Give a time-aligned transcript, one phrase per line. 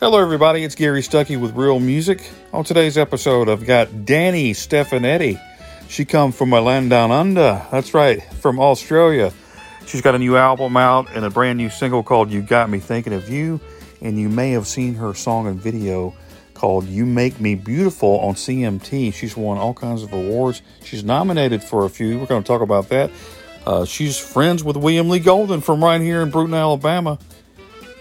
[0.00, 0.62] Hello, everybody.
[0.62, 2.30] It's Gary Stuckey with Real Music.
[2.52, 5.42] On today's episode, I've got Danni Stefanetti.
[5.88, 7.66] She come from a land down under.
[7.72, 9.32] That's right, from Australia.
[9.86, 12.78] She's got a new album out and a brand new single called "You Got Me
[12.78, 13.60] Thinking of You."
[14.00, 16.14] And you may have seen her song and video
[16.54, 19.12] called "You Make Me Beautiful" on CMT.
[19.12, 20.62] She's won all kinds of awards.
[20.84, 22.20] She's nominated for a few.
[22.20, 23.10] We're going to talk about that.
[23.66, 27.18] Uh, she's friends with William Lee Golden from right here in Brewton, Alabama.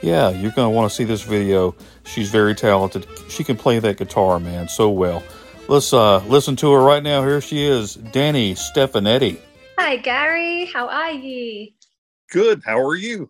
[0.02, 1.76] Yeah, you're going to want to see this video.
[2.06, 3.08] She's very talented.
[3.30, 5.24] She can play that guitar, man, so well.
[5.68, 7.24] Let's uh, listen to her right now.
[7.24, 9.40] Here she is, Danni Stefanetti.
[9.78, 10.66] Hi, Gary.
[10.66, 11.70] How are you?
[12.32, 12.62] Good.
[12.66, 13.30] How are you?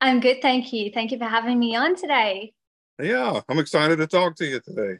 [0.00, 0.90] I'm good, thank you.
[0.92, 2.52] Thank you for having me on today.
[3.00, 4.98] Yeah, I'm excited to talk to you today.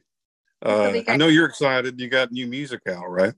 [0.64, 2.00] Uh, I know you're excited.
[2.00, 3.34] You got new music out, right?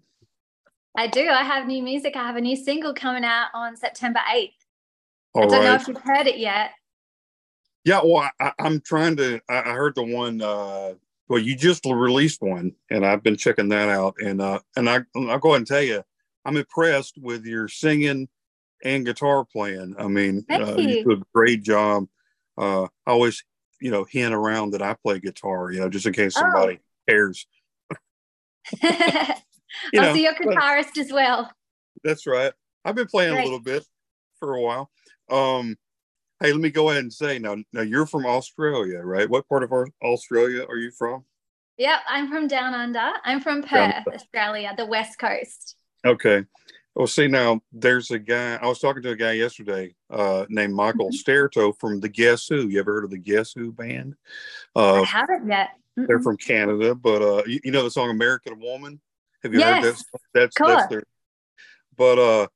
[0.97, 1.29] I do.
[1.29, 2.17] I have new music.
[2.17, 4.53] I have a new single coming out on September 8th.
[5.35, 5.65] All I don't right.
[5.65, 6.71] know if you've heard it yet.
[7.85, 9.41] Yeah, well, I, am trying to.
[9.49, 10.43] I, heard the one.
[10.43, 10.95] Uh,
[11.29, 14.17] well, you just released one, and I've been checking that out.
[14.21, 16.03] And uh, and I, I'll go ahead and tell you,
[16.45, 18.29] I'm impressed with your singing
[18.85, 19.95] and guitar playing.
[19.99, 20.89] I mean, uh, you.
[20.89, 21.05] you.
[21.05, 22.07] do a great job.
[22.59, 23.45] Uh, I always,
[23.81, 26.41] you know, hint around that I play guitar, you know, just in case oh.
[26.41, 27.11] somebody oh.
[27.11, 27.47] cares.
[28.83, 28.91] you
[29.95, 31.51] I'll know, see your guitarist as well.
[32.05, 32.53] That's right.
[32.85, 33.41] I've been playing right.
[33.41, 33.85] a little bit
[34.39, 34.91] for a while.
[35.31, 35.77] Um,
[36.41, 37.57] Hey, let me go ahead and say now.
[37.73, 39.29] Now you're from Australia, right?
[39.29, 41.25] What part of Australia are you from?
[41.77, 43.13] Yep, I'm from down under.
[43.25, 45.77] I'm from Perth, Australia, the west coast.
[46.05, 46.45] Okay.
[46.95, 48.57] Well, see now, there's a guy.
[48.57, 52.69] I was talking to a guy yesterday uh, named Michael mm from the Guess Who.
[52.69, 54.17] You ever heard of the Guess Who band?
[54.75, 55.71] Uh, I haven't yet.
[55.99, 56.07] Mm-mm.
[56.07, 59.01] They're from Canada, but uh, you, you, know the song "American Woman."
[59.43, 59.85] Have you yes.
[59.85, 60.05] heard that?
[60.35, 61.03] That's that's their.
[61.97, 62.47] But uh,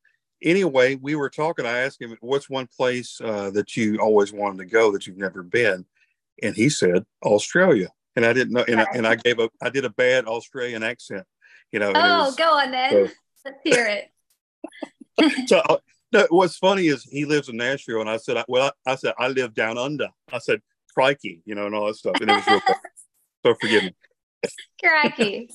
[0.44, 1.66] anyway, we were talking.
[1.66, 5.16] I asked him, "What's one place uh, that you always wanted to go that you've
[5.16, 5.84] never been?"
[6.42, 7.88] And he said Australia.
[8.16, 8.64] And I didn't know.
[8.68, 11.26] And, I, and I gave a, I did a bad Australian accent.
[11.72, 11.92] You know.
[11.94, 12.90] Oh, was, go on then.
[12.90, 13.12] So,
[13.44, 14.10] Let's hear it.
[15.48, 15.76] so uh,
[16.12, 18.94] no, what's funny is he lives in Nashville, and I said, I, "Well, I, I
[18.94, 20.60] said I live down under." I said,
[20.94, 22.16] "Crikey," you know, and all that stuff.
[22.20, 22.60] And it was real.
[23.44, 23.94] so forgive me.
[24.82, 25.50] Crikey.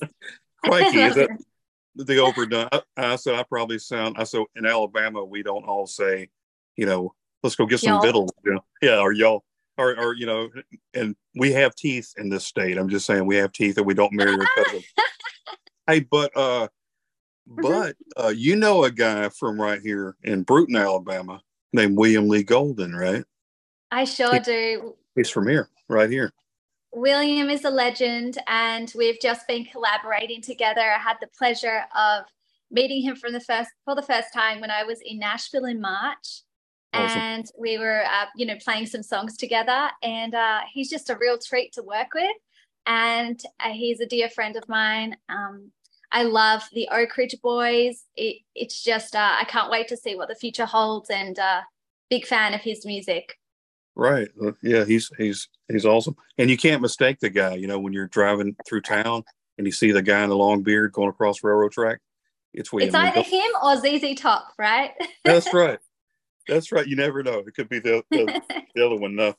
[0.64, 1.00] Crikey.
[1.00, 1.30] Is that,
[1.96, 2.68] the overdone.
[2.72, 4.16] I, I, said I probably sound.
[4.18, 6.28] I said in Alabama we don't all say,
[6.76, 8.02] you know, let's go get some y'all.
[8.02, 8.30] victuals.
[8.44, 8.64] You know?
[8.82, 9.44] Yeah, or y'all,
[9.78, 10.48] or or you know,
[10.94, 12.78] and we have teeth in this state.
[12.78, 14.84] I'm just saying we have teeth and we don't marry our cousins.
[15.86, 16.68] hey, but uh,
[17.46, 21.40] but uh, you know a guy from right here in Brewton, Alabama,
[21.72, 23.24] named William Lee Golden, right?
[23.90, 24.94] I sure he, do.
[25.16, 26.32] He's from here, right here.
[26.92, 30.80] William is a legend, and we've just been collaborating together.
[30.80, 32.24] I had the pleasure of
[32.70, 35.80] meeting him from the first for the first time when I was in Nashville in
[35.80, 36.42] March,
[36.92, 37.18] awesome.
[37.18, 39.90] and we were, uh, you know, playing some songs together.
[40.02, 42.36] And uh, he's just a real treat to work with,
[42.86, 45.16] and uh, he's a dear friend of mine.
[45.28, 45.70] Um,
[46.12, 48.04] I love the Oak Ridge Boys.
[48.16, 51.60] It, it's just uh, I can't wait to see what the future holds, and uh,
[52.08, 53.36] big fan of his music.
[53.96, 54.28] Right.
[54.42, 57.54] Uh, yeah, he's he's he's awesome, and you can't mistake the guy.
[57.54, 59.24] You know, when you're driving through town
[59.58, 61.98] and you see the guy in the long beard going across railroad track,
[62.54, 62.88] it's William.
[62.88, 64.92] It's either him or ZZ Top, right?
[65.24, 65.78] That's right.
[66.48, 66.86] That's right.
[66.86, 67.38] You never know.
[67.46, 68.40] It could be the the,
[68.74, 69.18] the other one.
[69.18, 69.32] Uh,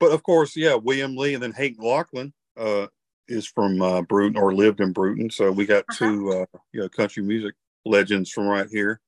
[0.00, 2.86] but of course, yeah, William Lee, and then Hank Locklin uh,
[3.26, 5.30] is from uh, Brewton or lived in Brewton.
[5.30, 5.94] So we got uh-huh.
[5.98, 9.00] two uh, you know country music legends from right here.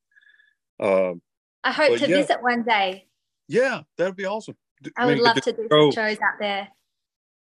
[0.78, 1.14] Uh,
[1.62, 2.16] I hope to yeah.
[2.16, 3.06] visit one day.
[3.50, 4.56] Yeah, that'd be awesome.
[4.96, 6.68] I would love to do some shows out there.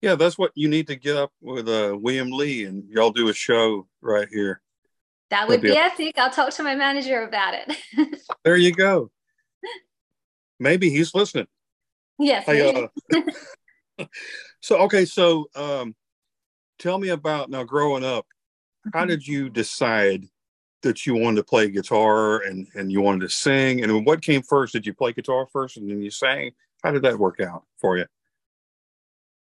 [0.01, 3.29] Yeah, that's what you need to get up with uh, William Lee and y'all do
[3.29, 4.61] a show right here.
[5.29, 6.17] That would be, be epic.
[6.17, 8.19] I'll talk to my manager about it.
[8.43, 9.09] there you go.
[10.59, 11.47] Maybe he's listening.
[12.19, 12.45] Yes.
[12.45, 12.87] Uh,
[14.59, 15.95] so okay, so um,
[16.77, 18.25] tell me about now growing up.
[18.93, 19.11] How mm-hmm.
[19.11, 20.25] did you decide
[20.85, 24.41] that you wanted to play guitar and and you wanted to sing and what came
[24.41, 26.51] first did you play guitar first and then you sang
[26.83, 28.05] how did that work out for you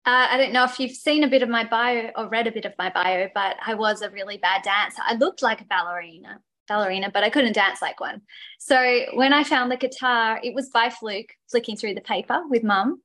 [0.08, 2.52] uh, I don't know if you've seen a bit of my bio or read a
[2.52, 5.02] bit of my bio, but I was a really bad dancer.
[5.04, 8.22] I looked like a ballerina, ballerina, but I couldn't dance like one.
[8.58, 12.64] So when I found the guitar, it was by fluke, flicking through the paper with
[12.64, 13.02] mum.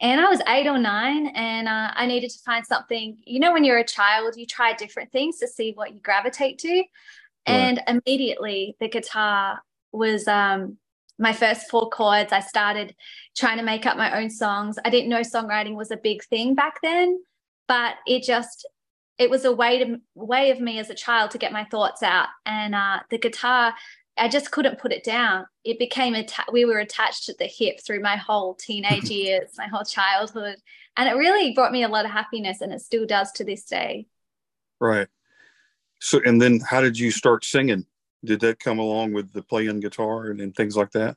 [0.00, 3.18] And I was eight or nine, and uh, I needed to find something.
[3.26, 6.58] You know, when you're a child, you try different things to see what you gravitate
[6.60, 6.84] to.
[7.46, 9.60] And immediately the guitar
[9.92, 10.78] was um,
[11.18, 12.32] my first four chords.
[12.32, 12.94] I started
[13.36, 14.78] trying to make up my own songs.
[14.84, 17.20] I didn't know songwriting was a big thing back then,
[17.68, 18.66] but it just
[19.18, 22.02] it was a way to way of me as a child to get my thoughts
[22.02, 22.28] out.
[22.46, 23.74] And uh, the guitar,
[24.16, 25.44] I just couldn't put it down.
[25.62, 29.66] It became a we were attached at the hip through my whole teenage years, my
[29.66, 30.56] whole childhood.
[30.96, 33.64] And it really brought me a lot of happiness and it still does to this
[33.64, 34.06] day.
[34.80, 35.08] Right.
[36.00, 37.86] So, and then how did you start singing?
[38.24, 41.16] Did that come along with the playing guitar and, and things like that?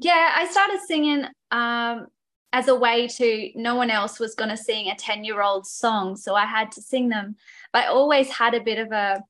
[0.00, 2.06] Yeah, I started singing um,
[2.52, 5.66] as a way to, no one else was going to sing a 10 year old
[5.66, 6.16] song.
[6.16, 7.36] So I had to sing them.
[7.72, 9.22] But I always had a bit of a,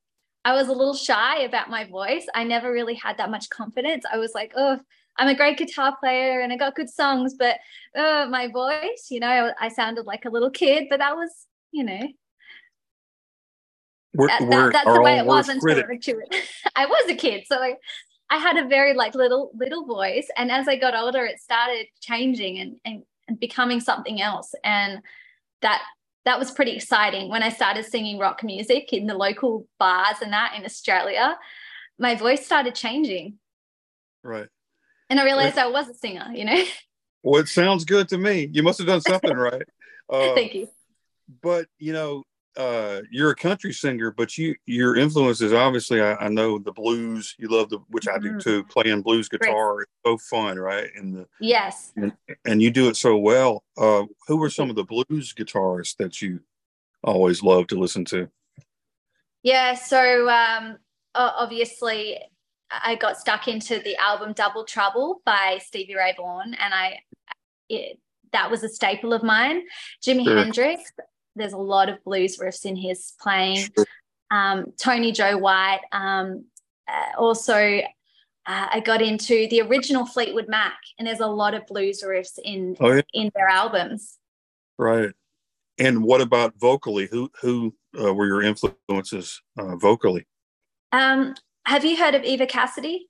[0.45, 2.27] I was a little shy about my voice.
[2.35, 4.05] I never really had that much confidence.
[4.11, 4.79] I was like, oh,
[5.19, 7.57] I'm a great guitar player and I got good songs, but
[7.95, 11.85] uh, my voice, you know, I sounded like a little kid, but that was, you
[11.85, 12.09] know,
[14.15, 15.71] we're, that, we're that's the way it was until
[16.77, 17.45] I was a kid.
[17.47, 17.79] So like,
[18.29, 21.87] I had a very like little little voice, and as I got older, it started
[22.01, 25.01] changing and, and, and becoming something else, and
[25.63, 25.83] that
[26.25, 30.33] that was pretty exciting when I started singing rock music in the local bars and
[30.33, 31.39] that in Australia.
[31.99, 33.39] My voice started changing.
[34.23, 34.49] Right.
[35.09, 36.65] And I realized I was a singer, you know?
[37.23, 38.49] Well, it sounds good to me.
[38.51, 39.63] You must have done something right.
[40.09, 40.69] Uh, Thank you.
[41.41, 42.25] But, you know,
[42.57, 47.35] uh, you're a country singer, but you your influences obviously I, I know the blues.
[47.39, 48.39] You love the which I do mm-hmm.
[48.39, 48.65] too.
[48.65, 50.89] Playing blues guitar is so fun, right?
[50.97, 52.13] And the yes, and,
[52.45, 53.63] and you do it so well.
[53.79, 56.41] Uh, who were some of the blues guitarists that you
[57.05, 58.29] always love to listen to?
[59.43, 60.77] Yeah, so um,
[61.15, 62.19] obviously
[62.71, 66.99] I got stuck into the album Double Trouble by Stevie Ray Vaughan, and I
[67.69, 67.99] it,
[68.33, 69.63] that was a staple of mine.
[70.03, 70.37] Jimi sure.
[70.37, 70.93] Hendrix,
[71.37, 73.69] there's a lot of blues riffs in his playing.
[74.31, 75.81] Um, Tony Joe White.
[75.93, 76.45] Um,
[76.89, 77.55] uh, also,
[78.47, 82.39] uh, I got into the original Fleetwood Mac, and there's a lot of blues riffs
[82.43, 83.03] in oh, yeah.
[83.13, 84.19] in their albums.
[84.79, 85.13] Right.
[85.79, 87.07] And what about vocally?
[87.11, 90.27] Who who uh, were your influences uh, vocally?
[90.93, 91.35] Um,
[91.67, 93.09] have you heard of Eva Cassidy?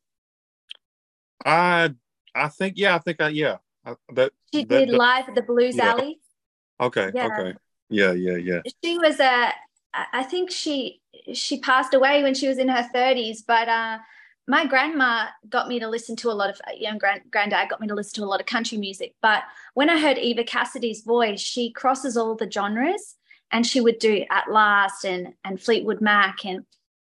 [1.45, 1.95] I
[2.35, 3.57] I think yeah, I think I yeah.
[3.85, 5.91] I, that she that, did live at the Blues yeah.
[5.91, 6.21] Alley.
[6.81, 7.11] Okay.
[7.15, 7.27] Yeah.
[7.27, 7.59] Okay.
[7.91, 8.61] Yeah, yeah, yeah.
[8.83, 9.53] She was a.
[9.93, 11.01] I think she
[11.35, 13.99] she passed away when she was in her thirties, but uh,
[14.47, 17.89] my grandma got me to listen to a lot of young grand, granddad got me
[17.89, 19.15] to listen to a lot of country music.
[19.21, 19.43] But
[19.75, 23.17] when I heard Eva Cassidy's voice, she crosses all the genres,
[23.51, 26.65] and she would do At Last and and Fleetwood Mac and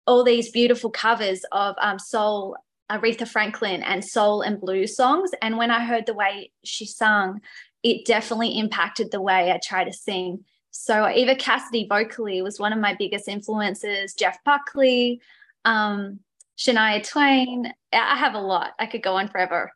[0.07, 2.57] all these beautiful covers of um, soul
[2.91, 5.31] Aretha Franklin and soul and blues songs.
[5.41, 7.41] And when I heard the way she sung,
[7.83, 10.45] it definitely impacted the way I try to sing.
[10.77, 14.13] So Eva Cassidy vocally was one of my biggest influences.
[14.13, 15.21] Jeff Buckley,
[15.65, 16.19] um,
[16.59, 17.73] Shania Twain.
[17.93, 18.73] I have a lot.
[18.81, 19.71] I could go on forever.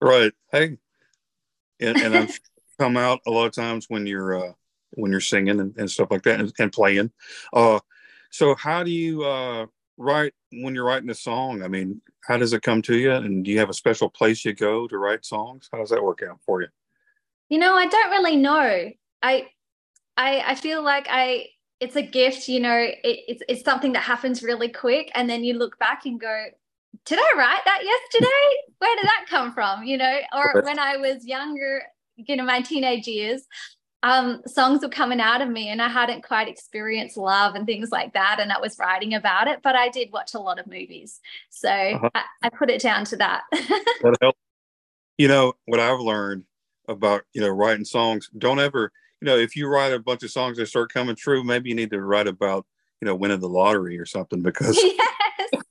[0.00, 0.32] Right.
[0.52, 0.78] Hey,
[1.80, 2.40] and, and I've
[2.78, 4.52] come out a lot of times when you're uh,
[4.92, 7.10] when you're singing and, and stuff like that and, and playing.
[7.52, 7.80] Uh,
[8.30, 11.64] so how do you uh, write when you're writing a song?
[11.64, 13.10] I mean, how does it come to you?
[13.10, 15.68] And do you have a special place you go to write songs?
[15.72, 16.68] How does that work out for you?
[17.48, 18.92] You know, I don't really know.
[19.20, 19.48] I
[20.18, 21.46] I I feel like I
[21.80, 25.44] it's a gift, you know, it, it's it's something that happens really quick and then
[25.44, 26.46] you look back and go,
[27.06, 28.26] did I write that yesterday?
[28.78, 29.84] Where did that come from?
[29.84, 31.82] You know, or when I was younger,
[32.16, 33.46] you know, my teenage years,
[34.02, 37.90] um, songs were coming out of me and I hadn't quite experienced love and things
[37.90, 38.38] like that.
[38.40, 41.20] And I was writing about it, but I did watch a lot of movies.
[41.50, 42.10] So uh-huh.
[42.14, 43.42] I, I, put it down to that.
[45.20, 46.44] You know, what I've learned
[46.86, 50.30] about, you know, writing songs, don't ever, you know, if you write a bunch of
[50.30, 52.66] songs that start coming true, maybe you need to write about,
[53.00, 55.62] you know, winning the lottery or something because yes.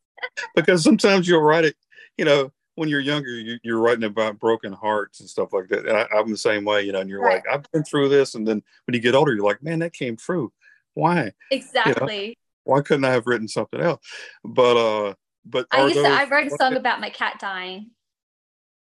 [0.55, 1.75] because sometimes you'll write it,
[2.17, 5.87] you know, when you're younger, you, are writing about broken hearts and stuff like that.
[5.87, 7.43] And I, am the same way, you know, and you're right.
[7.43, 8.35] like, I've been through this.
[8.35, 10.51] And then when you get older, you're like, man, that came true.
[10.93, 11.31] Why?
[11.49, 12.21] Exactly.
[12.21, 12.33] You know,
[12.65, 14.05] why couldn't I have written something else?
[14.43, 15.13] But, uh,
[15.43, 17.91] but I used those, to, I wrote a song about my cat dying.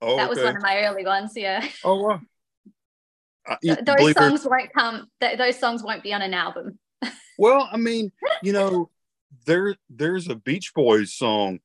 [0.00, 0.30] Oh, that okay.
[0.30, 1.32] was one of my early ones.
[1.34, 1.66] Yeah.
[1.82, 2.20] Oh, wow
[3.62, 5.08] those songs won't come.
[5.20, 6.78] Th- those songs won't be on an album.
[7.38, 8.90] well, I mean, you know,
[9.46, 11.60] there there's a Beach Boys song,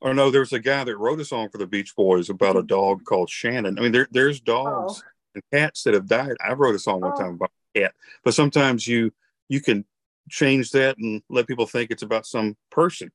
[0.00, 2.62] or no, there's a guy that wrote a song for the Beach Boys about a
[2.62, 3.78] dog called Shannon.
[3.78, 5.08] I mean, there there's dogs oh.
[5.34, 6.36] and cats that have died.
[6.44, 7.18] I wrote a song one oh.
[7.18, 7.94] time about a cat,
[8.24, 9.12] but sometimes you
[9.48, 9.84] you can
[10.30, 13.10] change that and let people think it's about some person,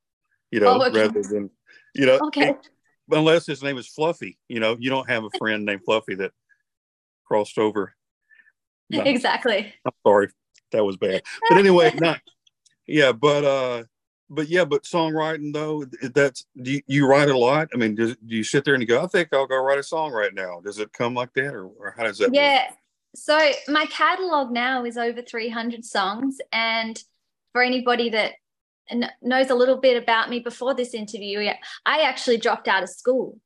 [0.51, 1.01] you know, oh, okay.
[1.01, 1.49] rather than
[1.95, 2.19] you know.
[2.27, 2.49] Okay.
[2.49, 2.69] It,
[3.11, 6.31] unless his name is Fluffy, you know, you don't have a friend named Fluffy that
[7.25, 7.93] crossed over
[8.89, 9.01] no.
[9.05, 9.73] Exactly.
[9.85, 10.29] I'm sorry.
[10.71, 11.21] That was bad.
[11.49, 12.19] But anyway, not
[12.87, 13.83] yeah, but uh
[14.29, 17.69] but yeah, but songwriting though, that's do you, you write a lot?
[17.73, 19.77] I mean, do, do you sit there and you go, I think I'll go write
[19.77, 20.59] a song right now?
[20.59, 22.63] Does it come like that or, or how does that Yeah.
[22.69, 22.77] Work?
[23.15, 27.01] So my catalog now is over 300 songs and
[27.51, 28.33] for anybody that
[29.21, 31.47] knows a little bit about me before this interview,
[31.85, 33.39] I actually dropped out of school.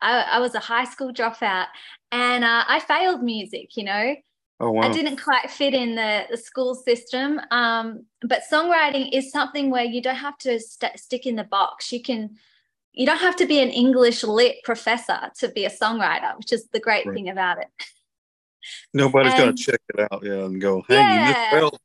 [0.00, 1.66] I, I was a high school dropout
[2.10, 4.14] and uh, I failed music, you know.
[4.60, 4.82] Oh wow!
[4.82, 9.84] I didn't quite fit in the, the school system, um, but songwriting is something where
[9.84, 11.92] you don't have to st- stick in the box.
[11.92, 12.36] You can,
[12.92, 16.68] you don't have to be an English lit professor to be a songwriter, which is
[16.68, 17.14] the great right.
[17.14, 17.68] thing about it.
[18.94, 21.50] Nobody's gonna check it out, yeah, and go, "Hey, yeah.
[21.52, 21.78] you well."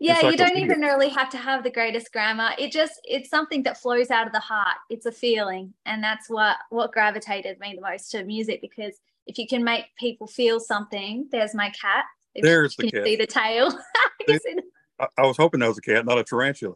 [0.00, 2.50] Yeah, you don't even really have to have the greatest grammar.
[2.58, 4.78] It just it's something that flows out of the heart.
[4.90, 9.38] It's a feeling, and that's what what gravitated me the most to music because if
[9.38, 12.04] you can make people feel something, there's my cat.
[12.34, 13.04] If there's the cat.
[13.04, 13.78] See the tail.
[15.00, 16.74] I, I, was hoping that was a cat, not a tarantula.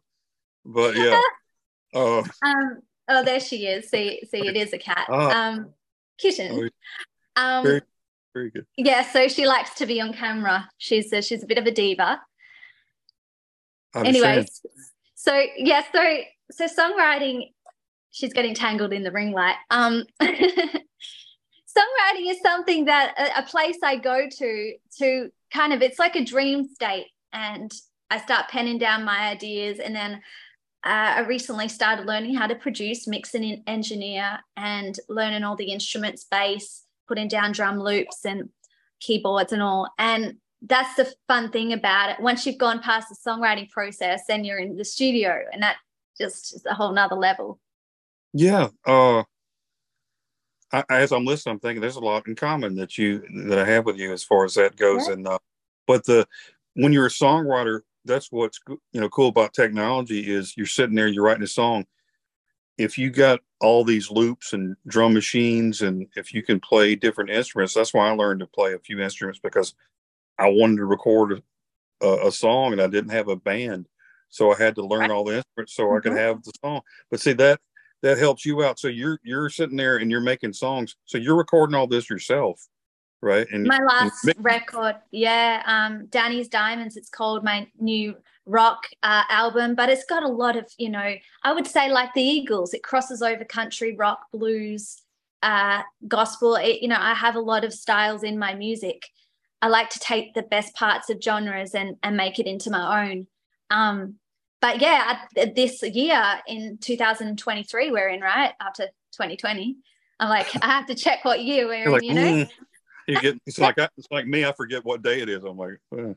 [0.64, 1.20] But yeah.
[1.94, 2.82] uh, um.
[3.08, 3.88] Oh, there she is.
[3.88, 5.06] See, see, it is a cat.
[5.08, 5.74] Uh, um,
[6.18, 6.70] kitten.
[7.36, 7.64] Oh, um.
[7.64, 7.82] Very,
[8.34, 8.66] very good.
[8.76, 9.08] Yeah.
[9.10, 10.68] So she likes to be on camera.
[10.78, 12.20] She's a, she's a bit of a diva.
[13.94, 14.60] Anyways,
[15.14, 16.18] so yeah, so
[16.50, 17.52] so songwriting.
[18.10, 19.56] She's getting tangled in the ring light.
[19.70, 20.04] Um.
[21.76, 26.16] songwriting is something that a, a, place I go to to kind of it's like
[26.16, 27.72] a dream state, and
[28.10, 30.14] I start penning down my ideas, and then
[30.84, 35.72] uh, I recently started learning how to produce, mix, and engineer, and learning all the
[35.72, 38.48] instruments, bass, putting down drum loops and
[39.00, 42.20] keyboards and all, and that's the fun thing about it.
[42.20, 45.76] Once you've gone past the songwriting process, then you're in the studio, and that
[46.18, 47.58] just is a whole nother level.
[48.32, 49.22] Yeah, uh,
[50.72, 53.64] I, as I'm listening, I'm thinking there's a lot in common that you that I
[53.64, 55.06] have with you as far as that goes.
[55.06, 55.14] Yeah.
[55.14, 55.38] And uh,
[55.86, 56.26] but the
[56.74, 61.08] when you're a songwriter, that's what's you know cool about technology is you're sitting there,
[61.08, 61.86] you're writing a song.
[62.78, 67.30] If you got all these loops and drum machines, and if you can play different
[67.30, 69.74] instruments, that's why I learned to play a few instruments because
[70.38, 71.42] I wanted to record
[72.02, 73.86] a, a song and I didn't have a band,
[74.28, 75.96] so I had to learn all the instruments so mm-hmm.
[75.96, 76.18] I could mm-hmm.
[76.18, 76.80] have the song.
[77.10, 77.60] But see that
[78.06, 78.78] that helps you out.
[78.78, 80.94] So you're you're sitting there and you're making songs.
[81.06, 82.64] So you're recording all this yourself,
[83.20, 83.46] right?
[83.50, 86.96] And my last and- record, yeah, um, Danni's Diamonds.
[86.96, 88.14] It's called my new
[88.46, 91.14] rock uh, album, but it's got a lot of you know.
[91.42, 92.74] I would say like the Eagles.
[92.74, 95.02] It crosses over country, rock, blues,
[95.42, 96.54] uh, gospel.
[96.54, 99.02] It, you know, I have a lot of styles in my music.
[99.60, 103.08] I like to take the best parts of genres and and make it into my
[103.08, 103.26] own.
[103.68, 104.20] Um,
[104.66, 105.20] but yeah,
[105.54, 109.76] this year in 2023, we're in right after 2020.
[110.18, 112.32] I'm like, I have to check what year we're like, in, you know.
[112.32, 112.50] Mm.
[113.06, 114.44] You get it's like it's like me.
[114.44, 115.44] I forget what day it is.
[115.44, 116.16] I'm like, right.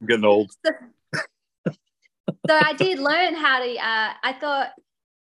[0.00, 0.50] I'm getting old.
[0.66, 0.72] So,
[1.64, 1.72] so
[2.48, 3.70] I did learn how to.
[3.76, 4.70] Uh, I thought,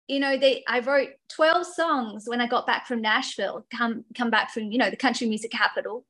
[0.07, 0.63] you know, they.
[0.65, 3.65] I wrote 12 songs when I got back from Nashville.
[3.75, 6.05] Come come back from you know the country music capital.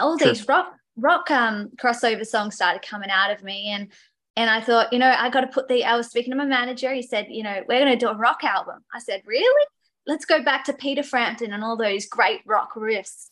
[0.00, 0.26] All sure.
[0.26, 3.92] these rock rock um crossover songs started coming out of me and
[4.36, 6.44] and I thought, you know, I got to put the, I was speaking to my
[6.44, 6.92] manager.
[6.92, 8.84] He said, you know, we're going to do a rock album.
[8.92, 9.66] I said, really?
[10.06, 13.28] Let's go back to Peter Frampton and all those great rock riffs.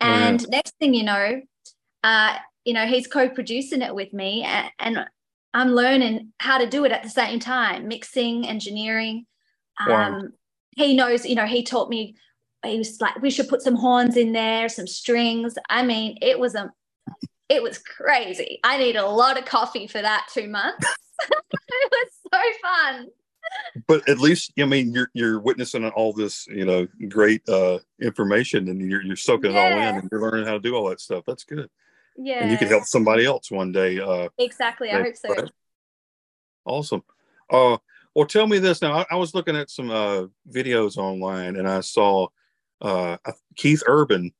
[0.00, 1.42] And next thing you know,
[2.02, 5.06] uh, you know, he's co-producing it with me and, and,
[5.52, 9.26] I'm learning how to do it at the same time, mixing, engineering.
[9.84, 10.14] Wow.
[10.14, 10.32] Um,
[10.76, 12.14] he knows, you know, he taught me,
[12.64, 15.56] he was like, we should put some horns in there, some strings.
[15.68, 16.70] I mean, it was a
[17.50, 18.60] it was crazy.
[18.62, 20.86] I needed a lot of coffee for that two months.
[21.30, 23.08] it was so fun.
[23.88, 28.68] But at least I mean you're you're witnessing all this, you know, great uh information
[28.68, 29.66] and you're you're soaking yeah.
[29.66, 31.24] it all in and you're learning how to do all that stuff.
[31.26, 31.68] That's good.
[32.16, 32.42] Yeah.
[32.42, 33.98] And you can help somebody else one day.
[33.98, 34.92] Uh exactly.
[34.92, 35.34] I hope so.
[35.34, 35.50] Right?
[36.64, 37.02] Awesome.
[37.50, 37.78] Uh
[38.14, 38.92] well tell me this now.
[38.92, 42.28] I, I was looking at some uh videos online and I saw
[42.80, 43.16] uh
[43.56, 44.32] Keith Urban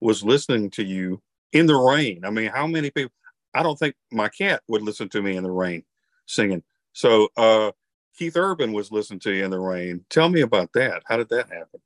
[0.00, 1.20] was listening to you
[1.58, 2.24] in the rain.
[2.24, 3.12] I mean, how many people?
[3.54, 5.82] I don't think my cat would listen to me in the rain
[6.26, 6.62] singing.
[6.92, 7.72] So uh,
[8.18, 10.04] Keith Urban was listening to you in the rain.
[10.10, 11.02] Tell me about that.
[11.06, 11.80] How did that happen?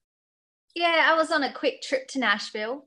[0.75, 2.87] Yeah, I was on a quick trip to Nashville.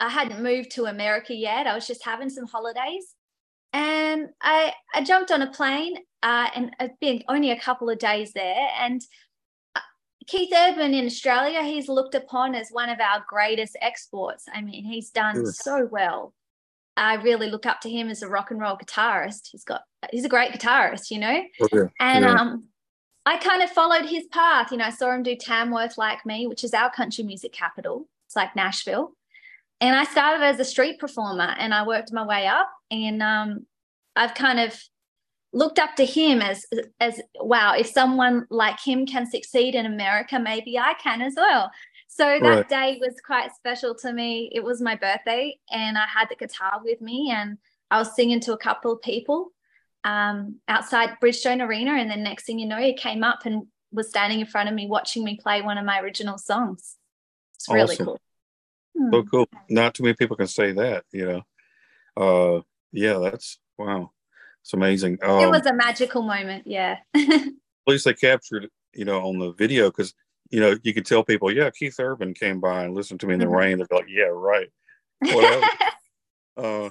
[0.00, 1.66] I hadn't moved to America yet.
[1.66, 3.14] I was just having some holidays,
[3.72, 5.96] and I I jumped on a plane.
[6.24, 9.00] Uh, and I've been only a couple of days there, and
[10.26, 14.46] Keith Urban in Australia, he's looked upon as one of our greatest exports.
[14.52, 16.34] I mean, he's done so well.
[16.96, 19.48] I really look up to him as a rock and roll guitarist.
[19.50, 21.42] He's got he's a great guitarist, you know.
[21.60, 21.90] Okay.
[21.98, 22.34] And yeah.
[22.34, 22.64] um
[23.24, 24.72] I kind of followed his path.
[24.72, 28.08] You know, I saw him do Tamworth Like Me, which is our country music capital.
[28.26, 29.12] It's like Nashville.
[29.80, 33.66] And I started as a street performer and I worked my way up and um
[34.14, 34.78] I've kind of
[35.52, 36.64] looked up to him as
[36.98, 41.70] as wow if someone like him can succeed in america maybe i can as well.
[42.08, 42.68] So that right.
[42.68, 44.50] day was quite special to me.
[44.54, 47.58] It was my birthday and i had the guitar with me and
[47.90, 49.52] i was singing to a couple of people
[50.04, 51.92] um, outside bridgestone arena.
[51.92, 54.74] And then next thing you know he came up and was standing in front of
[54.74, 56.96] me watching me play one of my original songs.
[57.54, 58.06] It's really awesome.
[58.06, 58.20] cool.
[59.10, 59.48] So cool.
[59.70, 61.42] Not too many people can say that you know?
[62.16, 62.60] Uh,
[62.92, 64.10] yeah, that's wow,
[64.62, 65.18] it's amazing.
[65.22, 66.64] Um, it was a magical moment.
[66.66, 66.98] Yeah.
[67.14, 67.52] at
[67.86, 70.14] least they captured, you know, on the video because
[70.50, 73.34] you know you could tell people, yeah, Keith Urban came by and listened to me
[73.34, 73.54] in the mm-hmm.
[73.54, 73.78] rain.
[73.78, 74.68] They're like, yeah, right.
[75.20, 75.66] Whatever.
[76.56, 76.90] uh,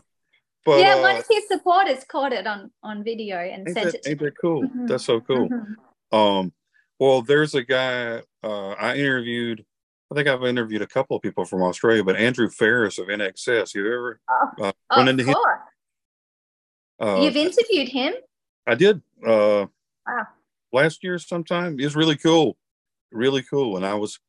[0.64, 3.96] but, yeah, uh, one of his supporters caught it on on video and sent that,
[3.96, 4.04] it.
[4.04, 4.64] To ain't that cool?
[4.64, 4.88] Mm-hmm.
[4.88, 5.50] That's so cool.
[5.50, 6.18] Mm-hmm.
[6.18, 6.54] Um,
[7.00, 9.66] well, there's a guy uh, I interviewed.
[10.12, 13.74] I think I've interviewed a couple of people from Australia, but Andrew Farriss of INXS.
[13.74, 15.36] You ever oh, uh, run into him?
[17.02, 18.14] Uh, You've interviewed him?
[18.68, 19.02] I did.
[19.26, 19.66] Uh,
[20.08, 20.28] wow.
[20.72, 21.78] Last year, sometime.
[21.78, 22.58] Was really cool,
[23.12, 24.20] really cool, and I was,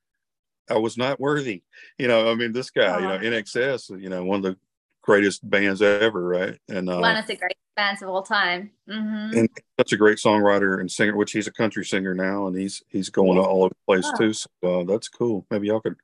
[0.68, 1.62] I was not worthy.
[1.98, 4.56] You know, I mean, this guy, you know, INXS, you know, one of the
[5.02, 6.58] greatest bands ever, right?
[6.68, 8.70] And uh, one of the great bands of all time.
[8.88, 9.38] Mm-hmm.
[9.38, 9.48] And
[9.78, 13.10] such a great songwriter and singer, which he's a country singer now, and he's he's
[13.10, 13.44] going yeah.
[13.44, 14.16] all over the place oh.
[14.16, 14.32] too.
[14.32, 15.46] So uh, that's cool.
[15.50, 15.96] Maybe y'all could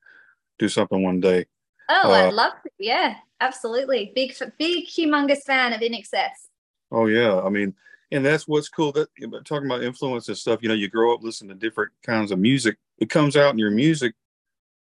[0.58, 1.46] do something one day.
[1.88, 2.70] Oh, uh, I'd love to.
[2.78, 4.12] Yeah, absolutely.
[4.14, 6.47] Big, big, humongous fan of INXS.
[6.90, 7.74] Oh yeah, I mean,
[8.10, 8.92] and that's what's cool.
[8.92, 9.08] That
[9.44, 10.60] talking about influence and stuff.
[10.62, 12.76] You know, you grow up listening to different kinds of music.
[12.98, 14.14] It comes out in your music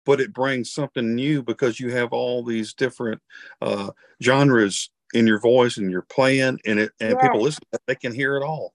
[0.08, 3.20] but it brings something new because you have all these different
[3.60, 3.90] uh,
[4.22, 8.36] genres in your voice and you're playing and it and people listen they can hear
[8.36, 8.74] it all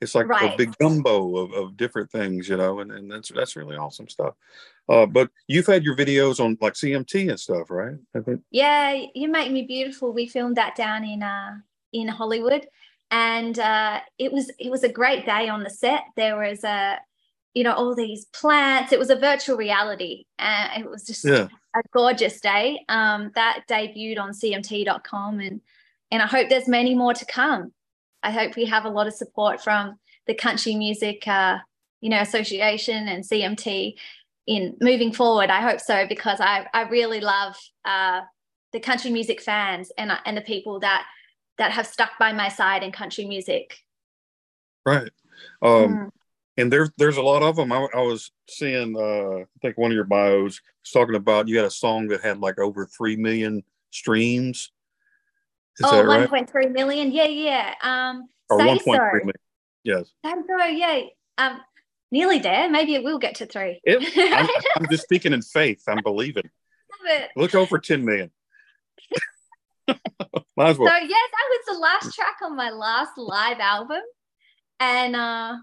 [0.00, 0.54] it's like right.
[0.54, 4.08] a big gumbo of, of different things you know and, and that's that's really awesome
[4.08, 4.34] stuff
[4.88, 7.96] uh, but you've had your videos on like cmt and stuff right
[8.50, 11.56] yeah you make me beautiful we filmed that down in uh
[11.92, 12.66] in hollywood.
[13.10, 16.02] And uh it was it was a great day on the set.
[16.16, 16.98] There was a
[17.54, 18.92] you know all these plants.
[18.92, 21.48] It was a virtual reality and it was just yeah.
[21.74, 22.84] a gorgeous day.
[22.88, 25.60] Um, that debuted on cmt.com and
[26.10, 27.72] and i hope there's many more to come.
[28.22, 31.58] I hope we have a lot of support from the country music uh,
[32.00, 33.94] you know association and cmt
[34.46, 35.50] in moving forward.
[35.50, 38.20] I hope so because i i really love uh,
[38.72, 41.06] the country music fans and and the people that
[41.58, 43.78] that have stuck by my side in country music
[44.86, 45.10] right
[45.62, 46.10] um, mm
[46.58, 47.72] and there's there's a lot of them.
[47.72, 51.56] I, I was seeing, uh, I think one of your bios was talking about you
[51.56, 54.72] had a song that had like over three million streams.
[55.78, 57.12] Is oh, one point three million.
[57.12, 57.74] Yeah, yeah.
[57.80, 59.34] Um, or one point three million.
[59.84, 60.10] Yes.
[60.24, 61.02] So yeah.
[61.38, 61.60] Um,
[62.10, 62.68] nearly there.
[62.68, 63.80] Maybe it will get to three.
[63.84, 64.02] It,
[64.34, 65.84] I'm, I'm, just speaking in faith.
[65.86, 66.50] I'm believing.
[67.36, 68.32] Look over ten million.
[70.56, 70.74] Well.
[70.74, 74.02] So yes, that was the last track on my last live album,
[74.80, 75.56] and uh,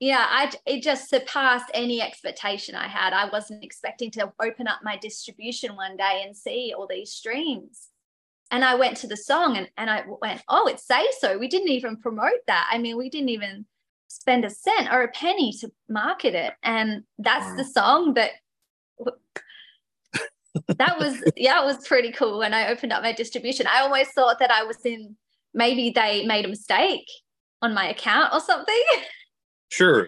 [0.00, 3.12] yeah, I it just surpassed any expectation I had.
[3.12, 7.88] I wasn't expecting to open up my distribution one day and see all these streams.
[8.50, 11.38] And I went to the song and, and I went, oh, it's say so.
[11.38, 12.68] We didn't even promote that.
[12.70, 13.66] I mean, we didn't even
[14.08, 16.52] spend a cent or a penny to market it.
[16.62, 17.56] And that's wow.
[17.56, 18.30] the song that
[20.68, 23.66] that was yeah, it was pretty cool when I opened up my distribution.
[23.66, 25.16] I almost thought that I was in
[25.52, 27.08] maybe they made a mistake
[27.62, 28.82] on my account or something.
[29.70, 30.06] Sure.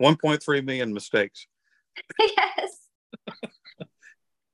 [0.00, 1.48] 1.3 million mistakes.
[2.20, 2.76] yes.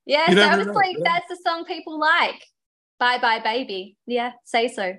[0.07, 0.73] yes, you I was know.
[0.73, 2.41] like, that's the song people like.
[2.97, 3.95] Bye bye baby.
[4.07, 4.95] Yeah, say so.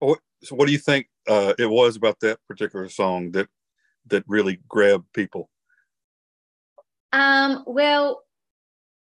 [0.00, 3.46] What, so what do you think uh, it was about that particular song that
[4.06, 5.48] that really grabbed people?
[7.12, 8.22] Um, well,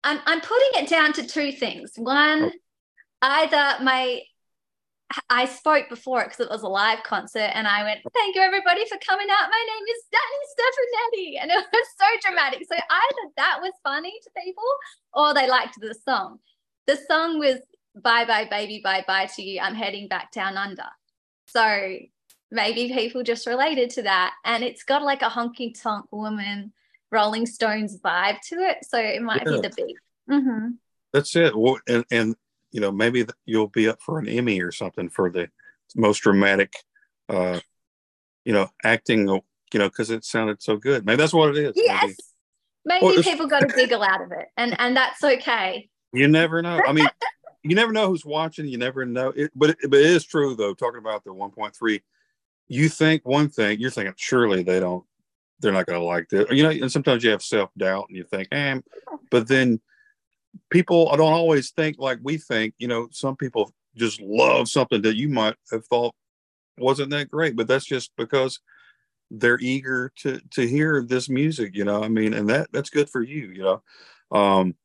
[0.06, 1.94] I'm I'm putting it down to two things.
[1.98, 2.52] One, oh.
[3.22, 4.22] either my
[5.30, 8.42] I spoke before it because it was a live concert, and I went, "Thank you,
[8.42, 9.50] everybody, for coming out.
[9.50, 12.68] My name is Danni Stefanetti," and it was so dramatic.
[12.68, 14.64] So either that was funny to people,
[15.14, 16.40] or they liked the song.
[16.86, 17.60] The song was
[17.96, 20.88] "Bye Bye Baby, Bye Bye to You." I'm heading back down under.
[21.48, 21.98] So
[22.52, 26.74] maybe people just related to that, and it's got like a honky tonk woman,
[27.12, 28.78] Rolling Stones vibe to it.
[28.84, 29.52] So it might yeah.
[29.54, 29.98] be the beat.
[30.30, 30.70] Mm-hmm.
[31.14, 31.56] That's it.
[31.56, 32.36] Well, and and
[32.72, 35.48] you know, maybe you'll be up for an Emmy or something for the
[35.96, 36.74] most dramatic,
[37.30, 37.60] uh,
[38.44, 41.06] you know, acting, you know, because it sounded so good.
[41.06, 41.74] Maybe that's what it is.
[41.76, 42.16] Yes.
[42.84, 45.90] Maybe, maybe people got a giggle out of it, and and that's okay.
[46.14, 46.80] You never know.
[46.86, 47.08] I mean,
[47.64, 48.68] you never know who's watching.
[48.68, 49.30] You never know.
[49.30, 50.74] It, but it, but it is true though.
[50.74, 52.02] Talking about the 1.3,
[52.68, 55.04] you think one thing, you're thinking surely they don't,
[55.60, 56.46] they're not going to like this.
[56.52, 58.80] You know, and sometimes you have self doubt, and you think, eh,
[59.32, 59.80] but then
[60.70, 62.74] people I don't always think like we think.
[62.78, 66.14] You know, some people just love something that you might have thought
[66.78, 68.60] wasn't that great, but that's just because
[69.32, 71.76] they're eager to to hear this music.
[71.76, 73.48] You know, I mean, and that that's good for you.
[73.48, 74.76] You know, um,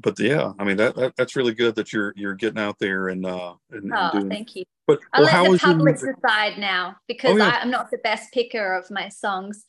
[0.00, 3.08] but yeah, I mean that, that, that's really good that you're you're getting out there
[3.08, 4.64] and uh and, oh, and doing, thank you.
[4.86, 7.48] But I'll well, let the public decide now because oh, yeah.
[7.48, 9.64] I, I'm not the best picker of my songs.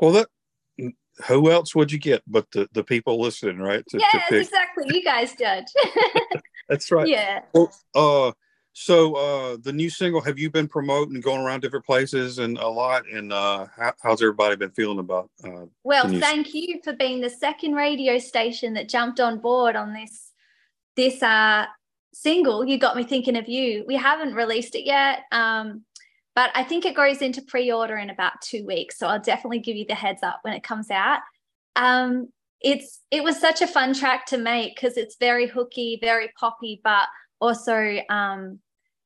[0.00, 0.28] Well, that
[1.26, 3.84] who else would you get but the, the people listening, right?
[3.90, 4.84] To, yes, to exactly.
[4.88, 5.66] You guys judge.
[6.68, 7.06] That's right.
[7.06, 7.40] Yeah.
[7.52, 8.32] Well, uh,
[8.72, 12.56] so uh, the new single, have you been promoting and going around different places and
[12.56, 13.06] a lot?
[13.06, 15.30] And uh, how, how's everybody been feeling about?
[15.44, 19.92] Uh, well, thank you for being the second radio station that jumped on board on
[19.92, 20.30] this
[20.96, 21.66] this uh,
[22.14, 22.64] single.
[22.64, 23.84] You got me thinking of you.
[23.86, 25.84] We haven't released it yet, um,
[26.34, 28.98] but I think it goes into pre-order in about two weeks.
[28.98, 31.20] So I'll definitely give you the heads up when it comes out.
[31.76, 32.28] Um,
[32.60, 36.80] it's it was such a fun track to make because it's very hooky, very poppy,
[36.82, 37.08] but
[37.40, 38.60] also um,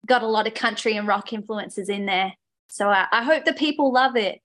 [0.04, 2.32] got a lot of country and rock influences in there.
[2.68, 4.40] So I, I hope the people love it.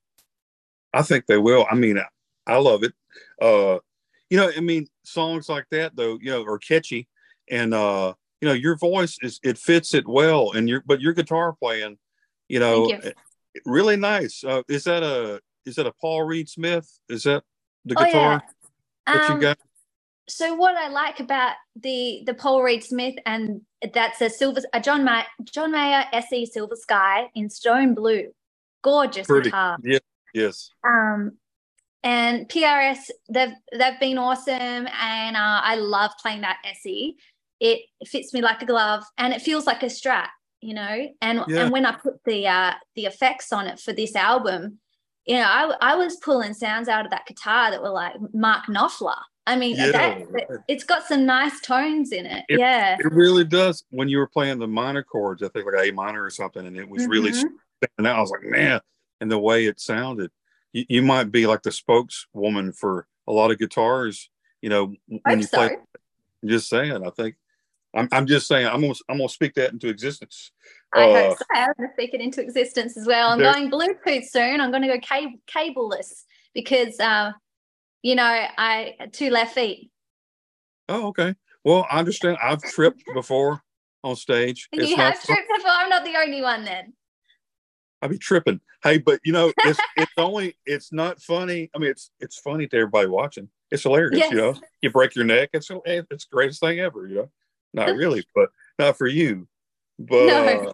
[0.94, 1.66] I think they will.
[1.70, 2.00] I mean,
[2.48, 2.94] I love it.
[3.42, 3.80] Uh,
[4.30, 7.08] you know, I mean, songs like that though, you know, are catchy,
[7.50, 11.14] and uh, you know, your voice is it fits it well, and your but your
[11.14, 11.98] guitar playing,
[12.52, 13.00] you know, you.
[13.04, 13.12] Eh,
[13.66, 14.44] really nice.
[14.44, 16.88] Uh, is that a is that a Paul Reed Smith?
[17.10, 17.44] Is that
[17.86, 18.44] the oh, guitar
[19.08, 19.14] yeah.
[19.14, 19.58] that um, you got?
[20.32, 23.62] so what I like about the the Paul Reed Smith and
[23.94, 28.32] that's a silver a John May, John Mayer SE Silver Sky in stone blue,
[28.82, 29.50] gorgeous Pretty.
[29.50, 29.78] guitar.
[29.84, 30.00] Yeah,
[30.34, 30.70] yes.
[30.86, 31.34] Um,
[32.04, 37.16] and PRS they've they've been awesome, and uh, I love playing that SE.
[37.60, 40.28] It fits me like a glove, and it feels like a Strat,
[40.62, 41.08] you know.
[41.22, 41.64] And yeah.
[41.64, 44.80] and when I put the uh, the effects on it for this album,
[45.26, 48.66] you know, I I was pulling sounds out of that guitar that were like Mark
[48.66, 49.92] Knopfler I mean, yeah.
[49.92, 52.46] that, it's got some nice tones in it.
[52.48, 52.60] it.
[52.60, 53.84] Yeah, it really does.
[53.90, 56.78] When you were playing the minor chords, I think like A minor or something, and
[56.78, 57.12] it was mm-hmm.
[57.12, 58.06] really out.
[58.06, 58.80] I was like, man,
[59.20, 60.30] and the way it sounded,
[60.74, 64.30] you, you, might be like the spokeswoman for a lot of guitars.
[64.62, 65.58] You know, when you so.
[65.58, 65.78] play.
[66.46, 67.36] Just saying, I think.
[67.94, 70.52] I'm, I'm just saying, I'm gonna, I'm gonna speak that into existence.
[70.94, 71.46] I uh, hope so.
[71.54, 73.30] I'm gonna speak it into existence as well.
[73.30, 74.62] I'm there, going Bluetooth soon.
[74.62, 76.24] I'm gonna go cable, cableless
[76.54, 77.32] because uh,
[78.02, 79.92] you know, I two left feet.
[80.90, 81.36] Oh, okay.
[81.64, 82.38] Well, I understand.
[82.42, 83.62] I've tripped before
[84.04, 84.68] on stage.
[84.72, 85.72] It's you have tripped before.
[85.72, 86.94] I'm not the only one then.
[88.02, 88.60] I'd be tripping.
[88.84, 91.70] Hey, but you know, it's it's only it's not funny.
[91.76, 93.50] I mean, it's it's funny to everybody watching.
[93.70, 94.18] It's hilarious.
[94.18, 94.32] Yes.
[94.32, 95.50] You know, you break your neck.
[95.54, 97.08] It's it's the greatest thing ever.
[97.08, 97.30] You know,
[97.74, 99.48] not really, but not for you.
[100.00, 100.74] But no.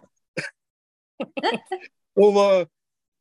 [1.20, 1.56] uh,
[2.16, 2.64] well, uh,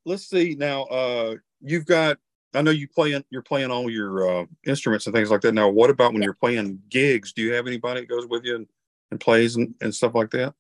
[0.06, 0.84] let's see now.
[0.84, 2.18] Uh, you've got
[2.54, 3.24] I know you playing.
[3.30, 5.54] you're playing all your uh, instruments and things like that.
[5.54, 7.34] Now, what about when you're playing gigs?
[7.34, 8.68] Do you have anybody that goes with you and,
[9.12, 10.54] and plays and, and stuff like that?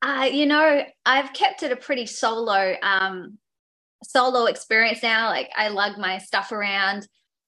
[0.00, 3.38] Uh, you know, I've kept it a pretty solo um,
[4.02, 5.28] solo experience now.
[5.28, 7.08] Like I lug my stuff around.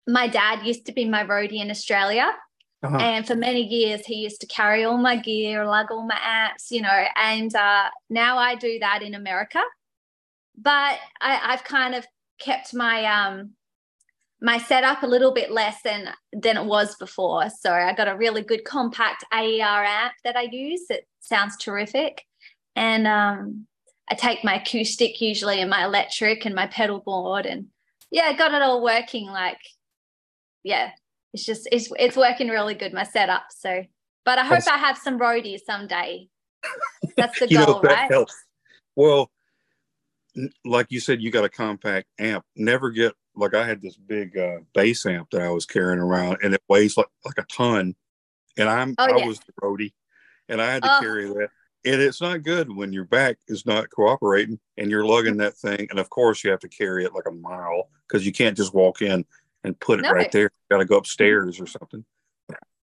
[0.07, 2.31] My dad used to be my roadie in Australia.
[2.83, 2.99] Uh-huh.
[2.99, 6.71] And for many years, he used to carry all my gear, lug all my amps,
[6.71, 9.63] you know, and uh, now I do that in America.
[10.57, 12.07] But I, I've kind of
[12.39, 13.53] kept my um
[14.41, 17.49] my setup a little bit less than than it was before.
[17.51, 20.83] So I got a really good compact AER amp that I use.
[20.91, 22.23] It sounds terrific,
[22.75, 23.67] and um,
[24.11, 27.67] I take my acoustic usually and my electric and my pedal board, and
[28.11, 29.27] yeah, got it all working.
[29.27, 29.61] Like,
[30.63, 30.91] yeah,
[31.33, 33.45] it's just it's it's working really good my setup.
[33.51, 33.85] So,
[34.25, 36.29] but I hope I have some roadies someday.
[37.17, 38.11] That's the goal, know, right?
[38.11, 38.35] Helps.
[38.95, 39.31] Well,
[40.65, 42.45] like you said, you got a compact amp.
[42.57, 46.39] Never get like I had this big uh, bass amp that I was carrying around,
[46.43, 47.95] and it weighs like like a ton.
[48.59, 49.93] And I'm oh, I was the roadie,
[50.49, 51.01] and I had to oh.
[51.01, 51.49] carry that.
[51.85, 55.87] And it's not good when your back is not cooperating and you're lugging that thing.
[55.89, 58.75] And of course, you have to carry it like a mile because you can't just
[58.75, 59.25] walk in
[59.67, 60.13] and put it no.
[60.13, 60.51] right there.
[60.71, 62.05] Got to go upstairs or something.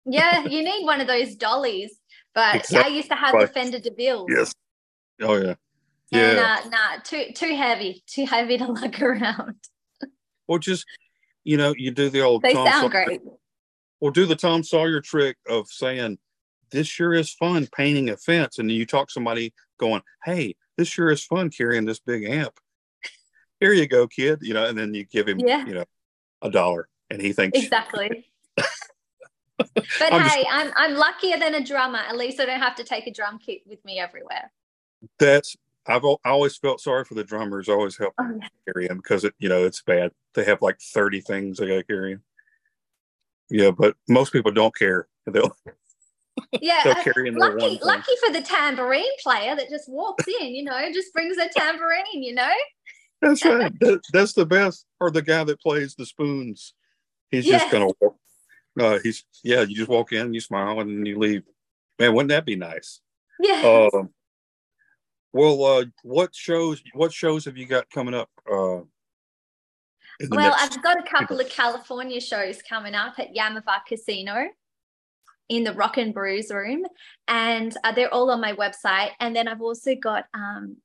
[0.06, 2.00] Yeah, you need one of those dollies.
[2.34, 2.92] But exactly.
[2.92, 3.46] I used to have right.
[3.46, 4.26] the Fender DeVille.
[4.28, 4.54] Yes.
[5.20, 5.54] Oh yeah.
[6.10, 6.30] Yeah.
[6.30, 9.56] And uh, nah, too too heavy, too heavy to lug around.
[10.46, 10.86] or just
[11.44, 12.42] you know, you do the old.
[12.42, 13.20] They Tom sound Sawyer, great.
[14.00, 16.18] Well, do the Tom Sawyer trick of saying,
[16.70, 21.10] "This sure is fun painting a fence," and you talk somebody going, "Hey, this sure
[21.10, 22.54] is fun carrying this big amp."
[23.60, 24.38] Here you go, kid.
[24.42, 25.66] You know, and then you give him, yeah.
[25.66, 25.84] you know,
[26.42, 28.26] a dollar, and he thinks exactly.
[28.56, 31.98] but I'm hey, just, I'm I'm luckier than a drummer.
[31.98, 34.52] At least I don't have to take a drum kit with me everywhere.
[35.18, 37.68] That's I've I always felt sorry for the drummers.
[37.68, 38.48] Always help oh, yeah.
[38.66, 40.12] carry them because it you know it's bad.
[40.34, 42.18] They have like thirty things they got to carry.
[43.50, 45.08] Yeah, but most people don't care.
[45.26, 45.56] They'll
[46.60, 50.54] yeah, they'll uh, carry lucky lucky for the tambourine player that just walks in.
[50.54, 52.22] You know, just brings a tambourine.
[52.22, 52.52] You know.
[53.20, 53.72] That's right.
[53.80, 54.86] that, that's the best.
[55.00, 56.74] Or the guy that plays the spoons.
[57.30, 57.58] He's yeah.
[57.58, 58.16] just gonna walk.
[58.78, 59.62] Uh, he's yeah.
[59.62, 61.42] You just walk in, you smile, and you leave.
[61.98, 63.00] Man, wouldn't that be nice?
[63.40, 63.88] Yeah.
[63.92, 64.10] Um,
[65.32, 66.82] well, uh, what shows?
[66.94, 68.30] What shows have you got coming up?
[68.50, 68.80] Uh,
[70.30, 74.48] well, I've got a couple of California shows coming up at Yamava Casino.
[75.48, 76.84] in the Rock and Brews room,
[77.26, 79.10] and uh, they're all on my website.
[79.20, 80.76] And then I've also got um,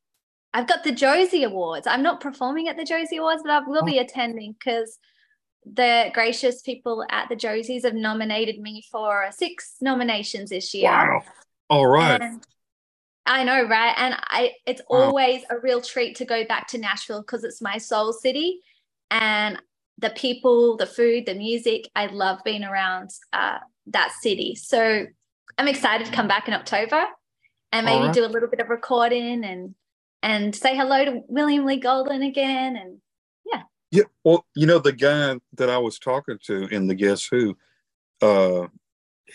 [0.53, 1.87] I've got the Josie Awards.
[1.87, 4.03] I'm not performing at the Josie Awards, but I will be oh.
[4.03, 4.99] attending because
[5.65, 10.91] the gracious people at the Josies have nominated me for six nominations this year.
[10.91, 11.21] Wow.
[11.69, 12.21] All right.
[12.21, 12.45] And
[13.25, 13.95] I know, right?
[13.97, 14.99] And I it's wow.
[14.99, 18.59] always a real treat to go back to Nashville because it's my soul city.
[19.09, 19.61] And
[19.97, 24.55] the people, the food, the music, I love being around uh, that city.
[24.55, 25.05] So
[25.57, 27.05] I'm excited to come back in October
[27.71, 28.13] and maybe right.
[28.13, 29.75] do a little bit of recording and
[30.23, 32.97] and say hello to William Lee Golden again and
[33.45, 33.63] yeah.
[33.91, 37.55] Yeah, well, you know the guy that I was talking to in the Guess Who,
[38.21, 38.67] uh,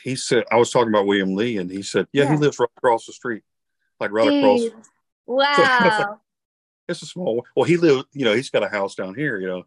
[0.02, 2.32] he said I was talking about William Lee, and he said, "Yeah, yeah.
[2.32, 3.44] he lives right across the street,
[4.00, 4.66] like right Jeez.
[4.66, 4.84] across."
[5.26, 6.20] Wow, so,
[6.88, 7.46] it's a small.
[7.54, 8.04] Well, he lives.
[8.12, 9.38] You know, he's got a house down here.
[9.38, 9.62] You know.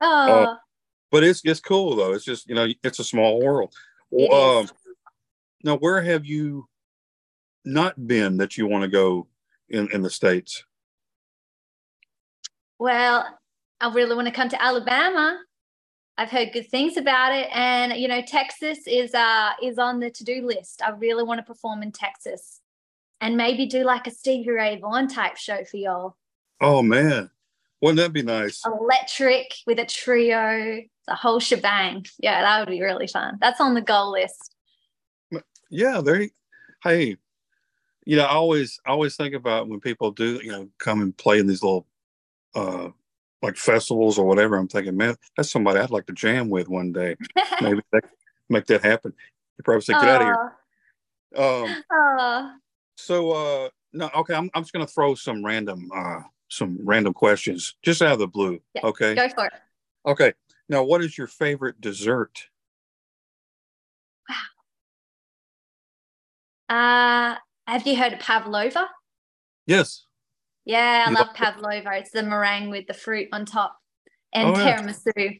[0.00, 0.44] Oh.
[0.44, 0.56] Uh,
[1.10, 2.12] but it's it's cool though.
[2.12, 3.74] It's just you know it's a small world.
[4.32, 4.68] Um,
[5.64, 6.68] now, where have you
[7.64, 9.26] not been that you want to go
[9.70, 10.64] in in the states?
[12.78, 13.26] Well,
[13.80, 15.38] I really want to come to Alabama.
[16.18, 20.10] I've heard good things about it, and you know, Texas is uh is on the
[20.10, 20.82] to do list.
[20.84, 22.60] I really want to perform in Texas,
[23.20, 26.16] and maybe do like a Stevie Ray Vaughan type show for y'all.
[26.60, 27.30] Oh man,
[27.80, 28.62] wouldn't that be nice?
[28.66, 32.04] Electric with a trio, the whole shebang.
[32.18, 33.38] Yeah, that would be really fun.
[33.40, 34.54] That's on the goal list.
[35.70, 36.28] Yeah, there.
[36.82, 37.16] Hey,
[38.04, 41.16] you know, I always I always think about when people do, you know, come and
[41.16, 41.86] play in these little
[42.54, 42.88] uh
[43.42, 44.56] like festivals or whatever.
[44.56, 47.16] I'm thinking, man, that's somebody I'd like to jam with one day.
[47.60, 48.04] Maybe that,
[48.48, 49.12] make that happen.
[49.58, 50.52] You probably say, get out of here.
[51.36, 52.52] Um, Aww.
[52.96, 57.76] so uh no, okay, I'm I'm just gonna throw some random uh some random questions
[57.82, 58.60] just out of the blue.
[58.74, 59.14] Yeah, okay.
[59.14, 59.52] Go for it.
[60.06, 60.32] Okay.
[60.68, 62.48] Now, what is your favorite dessert?
[66.68, 67.34] Wow.
[67.34, 67.36] Uh,
[67.70, 68.88] have you heard of pavlova?
[69.66, 70.04] Yes.
[70.64, 71.92] Yeah, I you love pavlova.
[71.94, 73.76] It's the meringue with the fruit on top
[74.32, 75.12] and oh, tiramisu.
[75.16, 75.30] Yeah.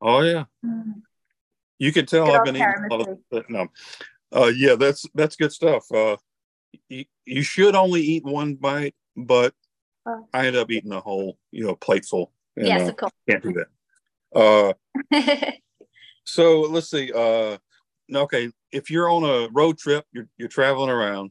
[0.00, 0.44] Oh yeah.
[0.64, 1.02] Mm.
[1.78, 3.68] You can tell good I've been eating a lot of but no.
[4.34, 5.90] Uh, yeah, that's that's good stuff.
[5.92, 6.16] Uh,
[6.88, 9.54] you, you should only eat one bite, but
[10.06, 10.26] oh.
[10.32, 12.32] I end up eating a whole, you know, plateful.
[12.56, 13.12] And, yes, uh, of course.
[13.28, 14.74] Can't do that.
[15.12, 15.52] Uh,
[16.24, 17.12] so let's see.
[17.12, 17.58] Uh,
[18.12, 21.30] okay, if you're on a road trip, you're you're traveling around.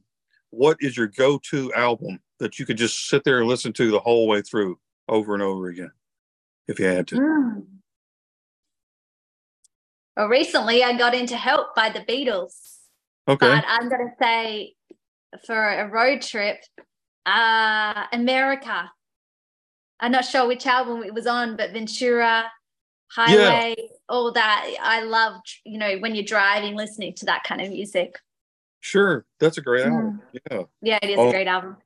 [0.55, 3.99] What is your go-to album that you could just sit there and listen to the
[3.99, 5.91] whole way through, over and over again,
[6.69, 7.15] if you had to?
[7.15, 7.65] Mm.
[10.15, 12.53] Well, recently I got into "Help" by the Beatles.
[13.27, 13.45] Okay.
[13.45, 14.75] But I'm gonna say
[15.45, 16.63] for a road trip,
[17.25, 18.89] uh, America.
[19.99, 22.45] I'm not sure which album it was on, but Ventura,
[23.11, 23.85] highway, yeah.
[24.07, 24.73] all that.
[24.81, 28.17] I love, you know, when you're driving, listening to that kind of music.
[28.85, 30.21] Sure, that's a great album.
[30.31, 31.29] Yeah, yeah, it is oh.
[31.29, 31.77] a great album.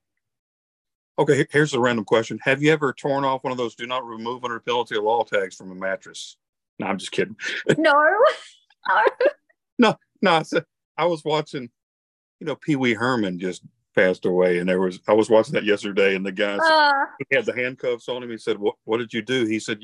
[1.18, 4.06] Okay, here's a random question: Have you ever torn off one of those "Do not
[4.06, 6.36] remove under penalty of law" tags from a mattress?
[6.78, 7.38] No, I'm just kidding.
[7.78, 7.94] No,
[9.80, 10.32] no, no.
[10.32, 10.44] I,
[10.98, 11.70] I was watching,
[12.42, 13.64] you know, Pee Wee Herman just
[13.96, 17.34] passed away, and there was I was watching that yesterday, and the guy uh, he
[17.34, 18.30] had the handcuffs on him.
[18.30, 18.76] He said, "What?
[18.84, 19.80] What did you do?" He said,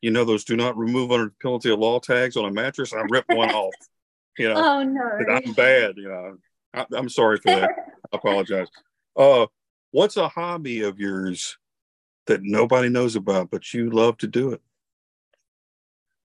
[0.00, 2.94] you know those do not remove under penalty of law tags on a mattress.
[2.94, 3.74] I ripped one off.
[4.38, 5.96] You know, oh no, I'm bad.
[5.96, 6.36] You know,
[6.74, 7.70] I, am sorry for that.
[8.12, 8.68] I apologize.
[9.16, 9.46] Uh,
[9.90, 11.56] what's a hobby of yours
[12.26, 14.60] that nobody knows about, but you love to do it?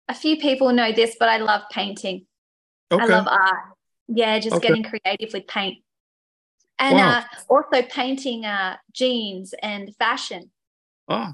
[0.08, 2.26] A few people know this, but I love painting.
[2.92, 3.04] Okay.
[3.04, 3.60] I love art.
[4.08, 4.70] Yeah, just okay.
[4.70, 5.78] getting creative with paint.
[6.80, 7.20] And wow.
[7.20, 10.50] uh, also painting uh, jeans and fashion.
[11.08, 11.32] Oh,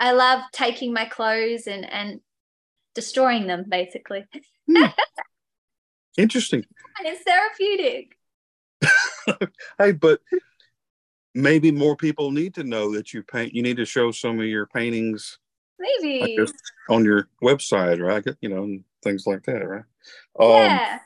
[0.00, 2.20] I love taking my clothes and and
[2.94, 4.24] destroying them basically.
[4.70, 4.86] Hmm.
[6.18, 6.64] Interesting.
[6.98, 8.15] and it's therapeutic.
[9.78, 10.20] hey, but
[11.34, 13.54] maybe more people need to know that you paint.
[13.54, 15.38] You need to show some of your paintings.
[15.78, 16.46] Maybe
[16.88, 18.24] on your website, right?
[18.40, 19.84] You know, and things like that, right?
[20.40, 20.98] Um, yeah.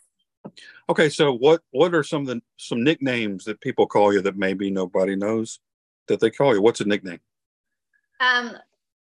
[0.89, 4.37] Okay, so what what are some of the some nicknames that people call you that
[4.37, 5.61] maybe nobody knows
[6.09, 6.63] that they call you?
[6.63, 7.21] What's a nickname?
[8.21, 8.57] Um,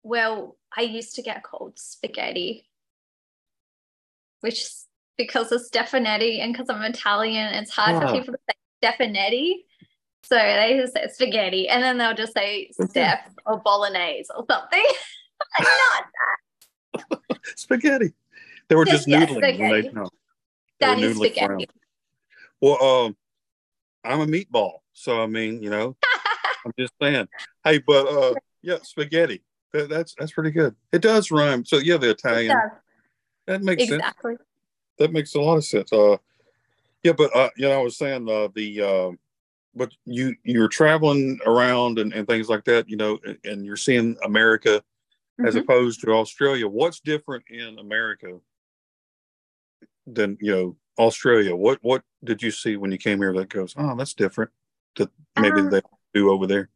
[0.02, 2.68] well, I used to get called spaghetti,
[4.40, 4.66] which
[5.18, 8.06] because of Stefanetti and because I'm Italian, it's hard oh.
[8.06, 9.64] for people to say Stefanetti.
[10.22, 14.84] So they just say spaghetti, and then they'll just say Steph or bolognese or something.
[15.58, 16.04] Not
[17.30, 17.38] that.
[17.56, 18.12] spaghetti.
[18.68, 20.08] They were just, just noodling yeah, when they no.
[20.80, 21.46] That is spaghetti.
[21.46, 21.66] Around.
[22.60, 23.16] Well, um,
[24.04, 25.96] I'm a meatball, so I mean, you know,
[26.66, 27.28] I'm just saying.
[27.64, 29.42] Hey, but uh, yeah, spaghetti.
[29.72, 30.74] That, that's that's pretty good.
[30.92, 31.64] It does rhyme.
[31.64, 32.56] So yeah, the Italian.
[33.46, 34.32] That makes exactly.
[34.32, 34.47] sense.
[34.98, 35.92] That makes a lot of sense.
[35.92, 36.16] Uh,
[37.04, 39.10] Yeah, but uh, you know, I was saying uh, the uh,
[39.74, 43.76] but you you're traveling around and, and things like that, you know, and, and you're
[43.76, 44.82] seeing America
[45.46, 45.62] as Mhm.
[45.62, 46.66] opposed to Australia.
[46.68, 48.40] What's different in America
[50.06, 51.54] than you know Australia?
[51.54, 54.50] What what did you see when you came here that goes, oh, that's different
[54.96, 55.82] that maybe Um, they
[56.14, 56.68] do over there?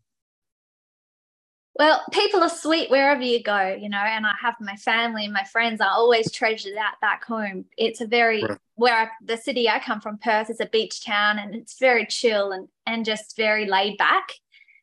[1.74, 5.32] Well, people are sweet wherever you go, you know, and I have my family and
[5.32, 5.80] my friends.
[5.80, 7.64] I always treasure that back home.
[7.78, 8.58] It's a very Right.
[8.74, 12.04] where I, the city I come from, Perth, is a beach town, and it's very
[12.06, 14.24] chill and and just very laid back.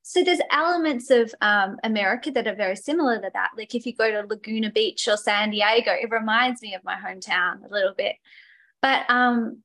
[0.02, 3.50] So there's elements of um, America that are very similar to that.
[3.56, 6.96] Like if you go to Laguna Beach or San Diego, it reminds me of my
[6.96, 8.16] hometown a little bit.
[8.82, 9.62] But um,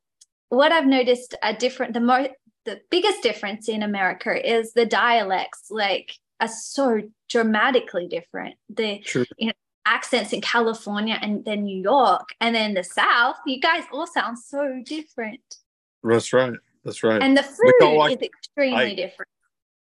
[0.51, 2.31] what I've noticed a different, the most,
[2.67, 5.71] the biggest difference in America is the dialects.
[5.71, 8.57] Like are so dramatically different.
[8.69, 9.25] The Sure.
[9.87, 14.39] accents in California and then New York and then the South, you guys all sound
[14.39, 15.41] so different.
[16.03, 16.55] That's right.
[16.85, 17.23] That's right.
[17.23, 19.29] And the food like- is extremely I- different.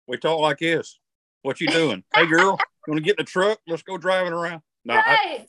[0.08, 1.00] we talk like this.
[1.44, 2.04] What you doing?
[2.16, 2.58] hey girl,
[2.88, 3.60] you want to get in the truck?
[3.68, 4.62] Let's go driving around.
[4.86, 5.48] No, I, Right.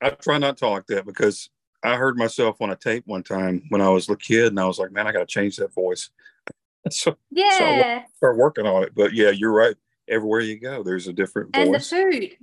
[0.00, 1.50] I try not to talk that because
[1.82, 4.64] I heard myself on a tape one time when I was a kid, and I
[4.64, 6.08] was like, man, I got to change that voice.
[6.90, 8.02] so yeah.
[8.02, 8.94] so start working on it.
[8.94, 9.76] But yeah, you're right.
[10.08, 12.36] Everywhere you go, there's a different and the food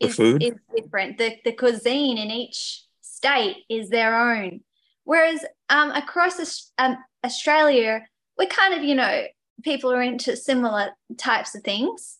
[0.00, 0.42] The is, food?
[0.42, 1.18] is different.
[1.18, 4.60] The, the cuisine in each state is their own.
[5.04, 8.02] Whereas um, across um, Australia,
[8.38, 9.24] we're kind of, you know,
[9.62, 12.18] people are into similar types of things.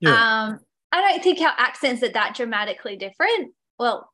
[0.00, 0.10] Yeah.
[0.10, 0.60] Um,
[0.92, 3.52] I don't think our accents are that dramatically different.
[3.78, 4.10] Well,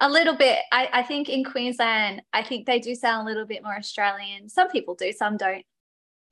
[0.00, 0.58] a little bit.
[0.72, 4.48] I, I think in Queensland, I think they do sound a little bit more Australian.
[4.48, 5.64] Some people do, some don't.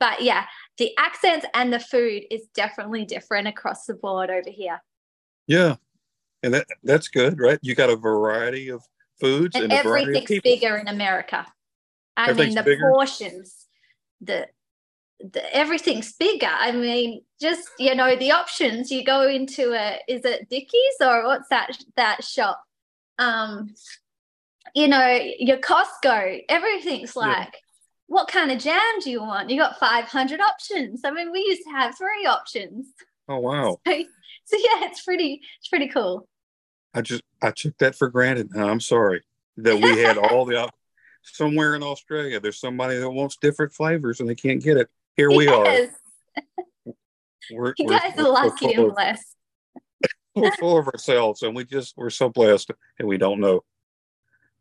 [0.03, 0.47] But yeah,
[0.79, 4.81] the accents and the food is definitely different across the board over here.
[5.47, 5.77] yeah,
[6.43, 7.57] and that that's good, right?
[7.61, 8.83] You got a variety of
[9.21, 11.45] foods and, and everything's bigger in America.
[12.17, 12.89] I mean, the bigger?
[12.91, 13.67] portions,
[14.19, 14.49] the,
[15.21, 16.51] the everything's bigger.
[16.51, 18.91] I mean, just you know, the options.
[18.91, 22.61] You go into a is it Dickies or what's that that shop?
[23.19, 23.73] Um,
[24.75, 26.43] you know, your Costco.
[26.49, 27.55] Everything's like,
[28.13, 29.49] what kind of jam do you want?
[29.49, 31.01] You got five hundred options.
[31.03, 32.87] I mean, we used to have three options.
[33.27, 33.93] Oh wow, So,
[34.45, 36.27] so yeah, it's pretty, it's pretty cool.
[36.93, 38.55] I just I took that for granted.
[38.55, 39.23] I'm sorry
[39.57, 40.75] that we had all the op-
[41.23, 42.39] somewhere in Australia.
[42.39, 44.89] There's somebody that wants different flavors and they can't get it.
[45.17, 45.65] Here we are.
[47.51, 49.35] We're, you guys we're- are lucky and of- blessed.
[50.33, 53.63] we're full of ourselves and we just we're so blessed and we don't know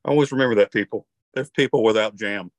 [0.04, 2.50] I always remember that people there's people without jam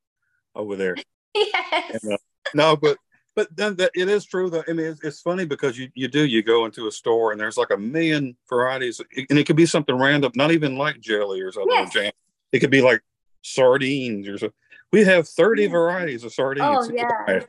[0.54, 0.96] over there
[1.34, 2.00] Yes.
[2.02, 2.16] And, uh,
[2.54, 2.98] no but
[3.34, 6.08] but then that it is true though i mean it's, it's funny because you you
[6.08, 9.56] do you go into a store and there's like a million varieties and it could
[9.56, 11.88] be something random not even like jelly or something Yes.
[11.96, 12.12] or jam
[12.52, 13.02] it could be like
[13.42, 14.50] sardines or so
[14.92, 15.68] we have 30 Yeah.
[15.70, 17.40] varieties of sardines Oh yeah.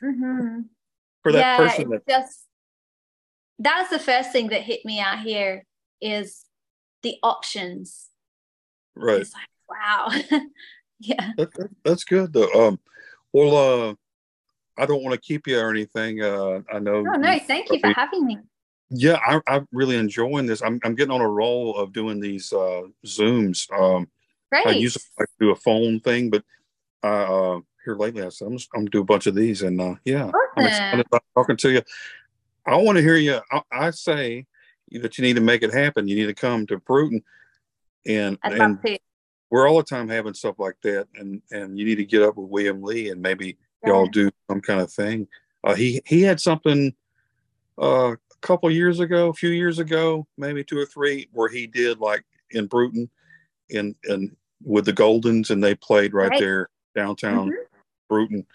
[0.00, 0.60] hmm
[1.22, 2.46] for that yeah, person that just
[3.60, 5.66] that's the first thing that hit me out here
[6.00, 6.46] is
[7.02, 8.08] the options.
[8.96, 10.08] right It's like wow.
[11.00, 11.32] yeah.
[11.36, 12.50] That, that- that's good though.
[12.52, 12.78] Um,
[13.32, 13.56] well,
[13.90, 13.94] uh,
[14.76, 16.22] I don't want to keep you or anything.
[16.22, 16.98] Uh, I know.
[17.06, 18.38] Oh no, thank you for having me.
[18.90, 20.62] Yeah, I, I'm really enjoying this.
[20.62, 23.70] I'm, I'm getting on a roll of doing these uh, zooms.
[23.72, 24.08] Um,
[24.50, 24.66] Great.
[24.66, 26.42] I usually like to do a phone thing, but
[27.04, 29.62] uh, uh, here lately I said I'm just, I'm gonna do a bunch of these,
[29.62, 31.82] and uh, yeah, I'm excited about talking to you.
[32.66, 33.40] I want to hear you.
[33.52, 34.46] I, I say
[34.90, 36.08] that you need to make it happen.
[36.08, 37.22] You need to come to Brewton,
[38.06, 38.98] and I'd and to.
[39.50, 42.36] We're all the time having stuff like that, and and you need to get up
[42.36, 45.26] with William Lee and maybe y'all do some kind of thing.
[45.64, 46.94] Uh, he he had something
[47.80, 51.66] uh, a couple years ago, a few years ago, maybe two or three, where he
[51.66, 53.10] did like in Brewton,
[53.68, 56.40] in and with the Goldens, and they played right, Right.
[56.40, 57.56] there downtown Mhm.
[58.08, 58.46] Brewton,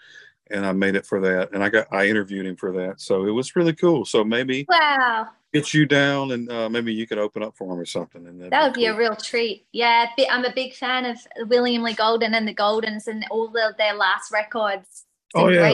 [0.50, 3.26] and I made it for that, and I got I interviewed him for that, so
[3.26, 4.04] it was really cool.
[4.04, 5.28] So maybe Wow.
[5.60, 8.50] Get you down, and uh, maybe you could open up for him or something, and
[8.52, 8.94] That would be cool.
[8.94, 9.66] a real treat.
[9.72, 11.18] Yeah, I'm a big fan of
[11.48, 15.04] William Lee Golden and the Goldens and all the, their last records.
[15.34, 15.72] Oh, yeah.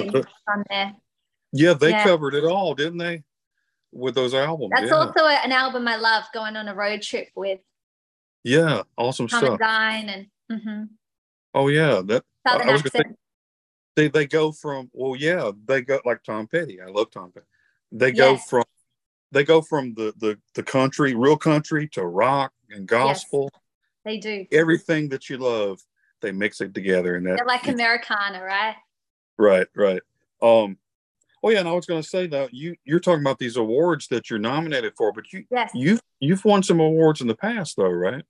[0.49, 0.95] on there.
[1.53, 2.05] Yeah, they Yeah.
[2.05, 3.23] covered it all, didn't they?
[3.93, 4.71] With those albums.
[4.75, 4.97] That's yeah.
[4.97, 7.61] also an album I love going on a road trip with
[8.43, 9.43] yeah, awesome stuff.
[9.45, 10.89] and Dine and mhm.
[11.55, 13.19] Oh yeah, that Southern I was gonna say- accent.
[13.95, 16.81] they they go from well, yeah, they go like Tom Petty.
[16.81, 17.47] I love Tom Petty.
[17.93, 18.49] They go Yes.
[18.49, 18.65] from
[19.33, 23.51] they go from the the the country, real country, to rock and gospel.
[24.05, 24.47] They do.
[24.53, 25.81] Everything that you love,
[26.21, 28.77] they mix it together, and that They're like Americana, right?
[29.39, 30.03] right, right.
[30.43, 30.77] Um,
[31.43, 34.09] oh yeah, and I was going to say though, you you're talking about these awards
[34.09, 35.71] that you're nominated for, but you Yes.
[35.75, 38.25] you've you've won some awards in the past though, right?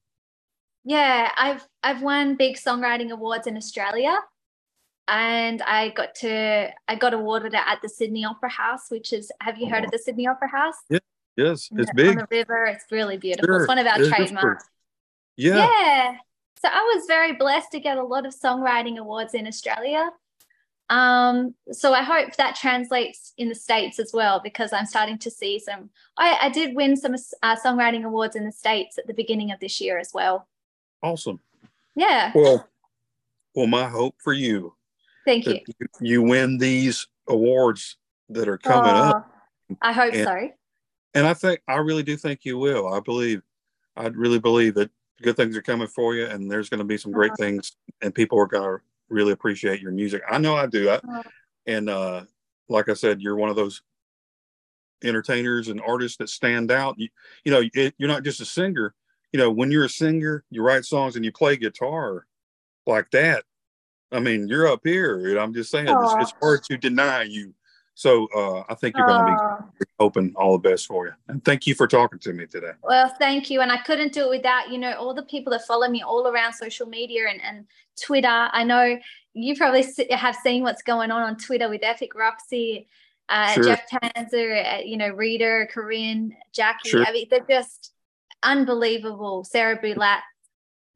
[0.85, 4.19] Yeah, I've I've won big songwriting awards in Australia,
[5.09, 9.31] and I got to I got awarded it at the Sydney Opera House, which is
[9.41, 10.77] have you heard of the Sydney Opera House?
[10.89, 10.99] Yeah,
[11.37, 12.19] yes, it's on big.
[12.19, 12.65] the river.
[12.67, 13.47] It's really beautiful.
[13.47, 14.65] Sure, It's one of our trademarks.
[15.37, 16.17] Yeah, Yeah.
[16.61, 20.11] So I was very blessed to get a lot of songwriting awards in Australia.
[20.89, 25.31] Um, so I hope that translates in the States as well, because I'm starting to
[25.31, 25.91] see some.
[26.17, 29.59] I, I did win some uh, songwriting awards in the States at the beginning of
[29.59, 30.47] this year as well.
[31.03, 31.41] awesome.
[31.97, 32.31] Yeah.
[32.35, 32.69] Well,
[33.55, 34.75] well, my hope for you
[35.25, 35.61] Thank you.
[35.67, 37.97] you, you win these awards
[38.31, 39.33] that are coming up,
[39.81, 40.51] I hope And- so.
[41.15, 42.93] and I think I really do think you will.
[42.93, 43.43] I believe,
[43.97, 46.97] I really believe that good things are coming for you, and there's going to be
[46.97, 50.23] some great things, and people are going to really appreciate your music.
[50.29, 50.91] I know I do.
[50.91, 51.01] I,
[51.67, 52.25] and uh,
[52.69, 53.83] like I said, you're one of those
[55.05, 56.99] entertainers and artists that stand out.
[56.99, 57.09] You,
[57.45, 58.95] you know, it, you're not just a singer.
[59.33, 62.27] You know, when you're a singer, you write songs and you play guitar
[62.87, 63.45] like that.
[64.13, 65.29] I mean, you're up here.
[65.29, 67.55] And I'm just saying, it's, it's hard to deny you.
[67.95, 71.13] So uh, I think you're going to be hoping all the best for you.
[71.29, 72.73] And thank you for talking to me today.
[72.83, 73.61] well, thank you.
[73.61, 76.27] And I couldn't do it without, you know, all the people that follow me all
[76.27, 77.67] around social media and, and
[78.03, 78.27] Twitter.
[78.29, 78.99] I know
[79.35, 82.89] you probably have seen what's going on on Twitter with Epic Roxy,
[83.29, 83.65] uh, Sure.
[83.65, 86.89] Jeff Tanzer, uh, you know, Reader, Corinne, Jackie.
[86.89, 87.05] Sure.
[87.05, 87.93] I mean, they're just
[88.43, 89.45] unbelievable.
[89.45, 90.21] Sarah Boulat.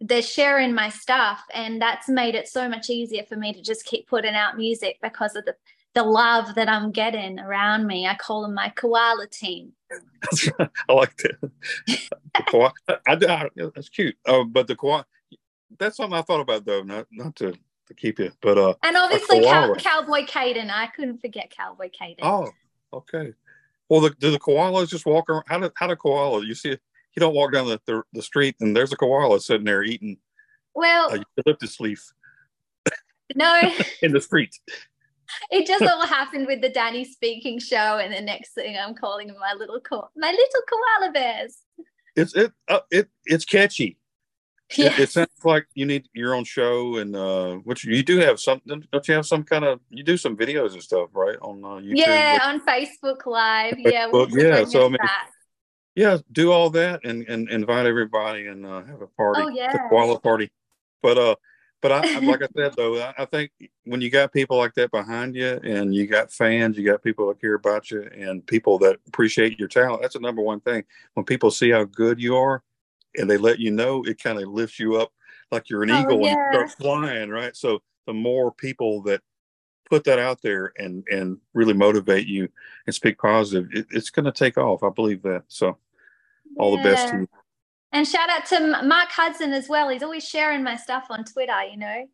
[0.00, 3.84] They're sharing my stuff, and that's made it so much easier for me to just
[3.84, 5.54] keep putting out music because of the
[5.94, 8.06] the love that I'm getting around me.
[8.06, 9.72] I call them my koala team.
[10.60, 11.50] I like that.
[12.50, 14.14] Koala- I, I, that's cute.
[14.26, 15.06] Uh, but the koala,
[15.78, 17.54] that's something I thought about though, not not to,
[17.86, 19.74] to keep you, but uh, And obviously, Cow-.
[19.78, 20.70] Cowboy Caden.
[20.70, 22.18] I couldn't forget Cowboy Caden.
[22.20, 22.50] oh,
[22.92, 23.32] okay.
[23.88, 25.44] Well, the, do the koalas just walk around?
[25.46, 26.46] How do how do koalas?
[26.46, 26.76] You see,
[27.16, 30.18] you don't walk down the, the, the street and there's a koala sitting there eating
[30.74, 32.12] Well, a eucalyptus leaf
[33.34, 33.60] no,
[34.02, 34.54] in the street.
[35.50, 39.28] it just all happened with the Danni speaking show, and the next thing I'm calling
[39.40, 41.58] my little ko- my little koala bears.
[42.14, 43.98] It's it uh, it it's catchy.
[44.76, 44.86] Yeah.
[44.86, 48.40] It, it sounds like you need your own show, and uh, which you do have
[48.40, 48.82] something.
[48.92, 49.80] Don't you have some kind of?
[49.90, 51.36] You do some videos and stuff, right?
[51.42, 51.96] On uh, YouTube.
[51.98, 53.74] yeah, on Facebook Live.
[53.78, 55.30] Yeah, Facebook, we'll yeah, so, I mean, back.
[55.96, 56.18] Yeah.
[56.30, 59.42] Do all that and and invite everybody and uh, have a party.
[59.42, 59.72] Oh, yeah.
[59.72, 60.50] the koala party.
[61.02, 61.36] But uh,
[61.82, 63.50] but I like I said though, I, I think
[63.84, 67.28] when you got people like that behind you, and you got fans, you got people
[67.28, 70.02] that care about you, and people that appreciate your talent.
[70.02, 70.84] That's the number one thing.
[71.14, 72.62] When people see how good you are,
[73.16, 75.12] and they let you know, it kind of lifts you up
[75.50, 76.28] like you're an Oh, eagle yeah.
[76.28, 77.56] and you start flying, right?
[77.56, 79.22] So the more people that
[79.88, 82.48] put that out there and and really motivate you
[82.86, 84.82] and speak positive, it, it's going to take off.
[84.82, 85.44] I believe that.
[85.48, 85.78] So
[86.58, 87.28] all the best to you.
[87.92, 89.88] And shout out to Mark Hudson as well.
[89.88, 91.62] He's always sharing my stuff on Twitter.
[91.64, 92.04] You know,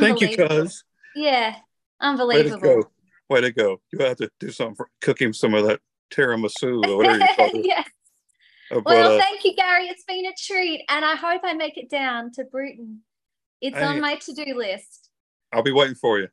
[0.00, 0.84] Thank you, cuz.
[1.14, 1.54] Yeah,
[2.00, 2.60] unbelievable.
[2.60, 2.90] Way to go.
[3.28, 3.80] Way to go.
[3.92, 5.80] You have to do something for cook him some of that
[6.10, 7.64] tiramisu or whatever you call it.
[7.66, 7.84] yeah.
[8.70, 9.86] Uh, But, Well, uh, thank you, Gary.
[9.88, 13.02] It's been a treat, and I hope I make it down to Brewton.
[13.60, 13.84] It's Hey.
[13.84, 15.10] on my to-do list,
[15.52, 16.28] I'll be waiting for you.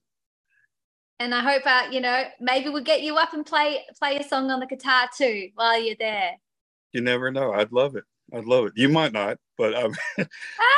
[1.19, 4.23] and I hope, uh, you know, maybe we'll get you up and play play a
[4.23, 6.33] song on the guitar too while you're there.
[6.95, 7.51] You never know.
[7.51, 8.05] I'd love it.
[8.33, 8.73] I'd love it.
[8.77, 9.93] You might not, but um,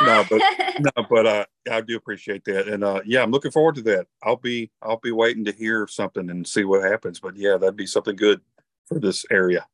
[0.02, 0.42] No, but-
[0.80, 4.08] no, but uh, I do appreciate that, and uh, yeah, I'm looking forward to that.
[4.24, 7.20] I'll be I'll be waiting to hear something and see what happens.
[7.20, 8.40] But yeah, that'd be something good
[8.86, 9.64] for this area.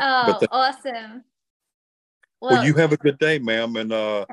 [0.00, 1.24] oh, the- awesome.
[2.40, 4.24] Well, Well, you have a good day, ma'am, and uh,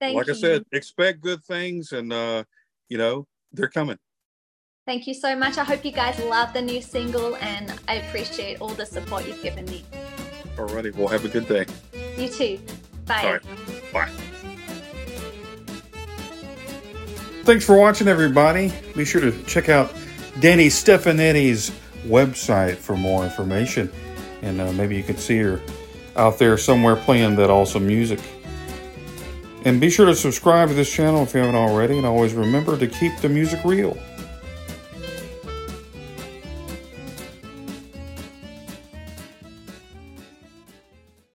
[0.00, 0.34] thank like you.
[0.34, 2.44] I said, expect good things, and uh,
[2.88, 3.98] you know they're coming.
[4.86, 5.58] Thank you so much.
[5.58, 9.42] I hope you guys love the new single, and I appreciate all the support you've
[9.42, 9.84] given me.
[10.56, 11.66] Alrighty, well, have a good day.
[12.16, 12.60] You too.
[13.06, 13.22] Bye.
[13.24, 13.42] All right.
[13.92, 14.10] Bye.
[17.44, 18.72] Thanks for watching, everybody.
[18.94, 19.90] Be sure to check out
[20.34, 21.72] Danni Stefanetti's
[22.04, 23.90] website for more information.
[24.42, 25.60] And uh, maybe you can see her
[26.16, 28.20] out there somewhere playing that awesome music.
[29.64, 31.96] And be sure to subscribe to this channel if you haven't already.
[31.96, 33.96] And always remember to keep the music real.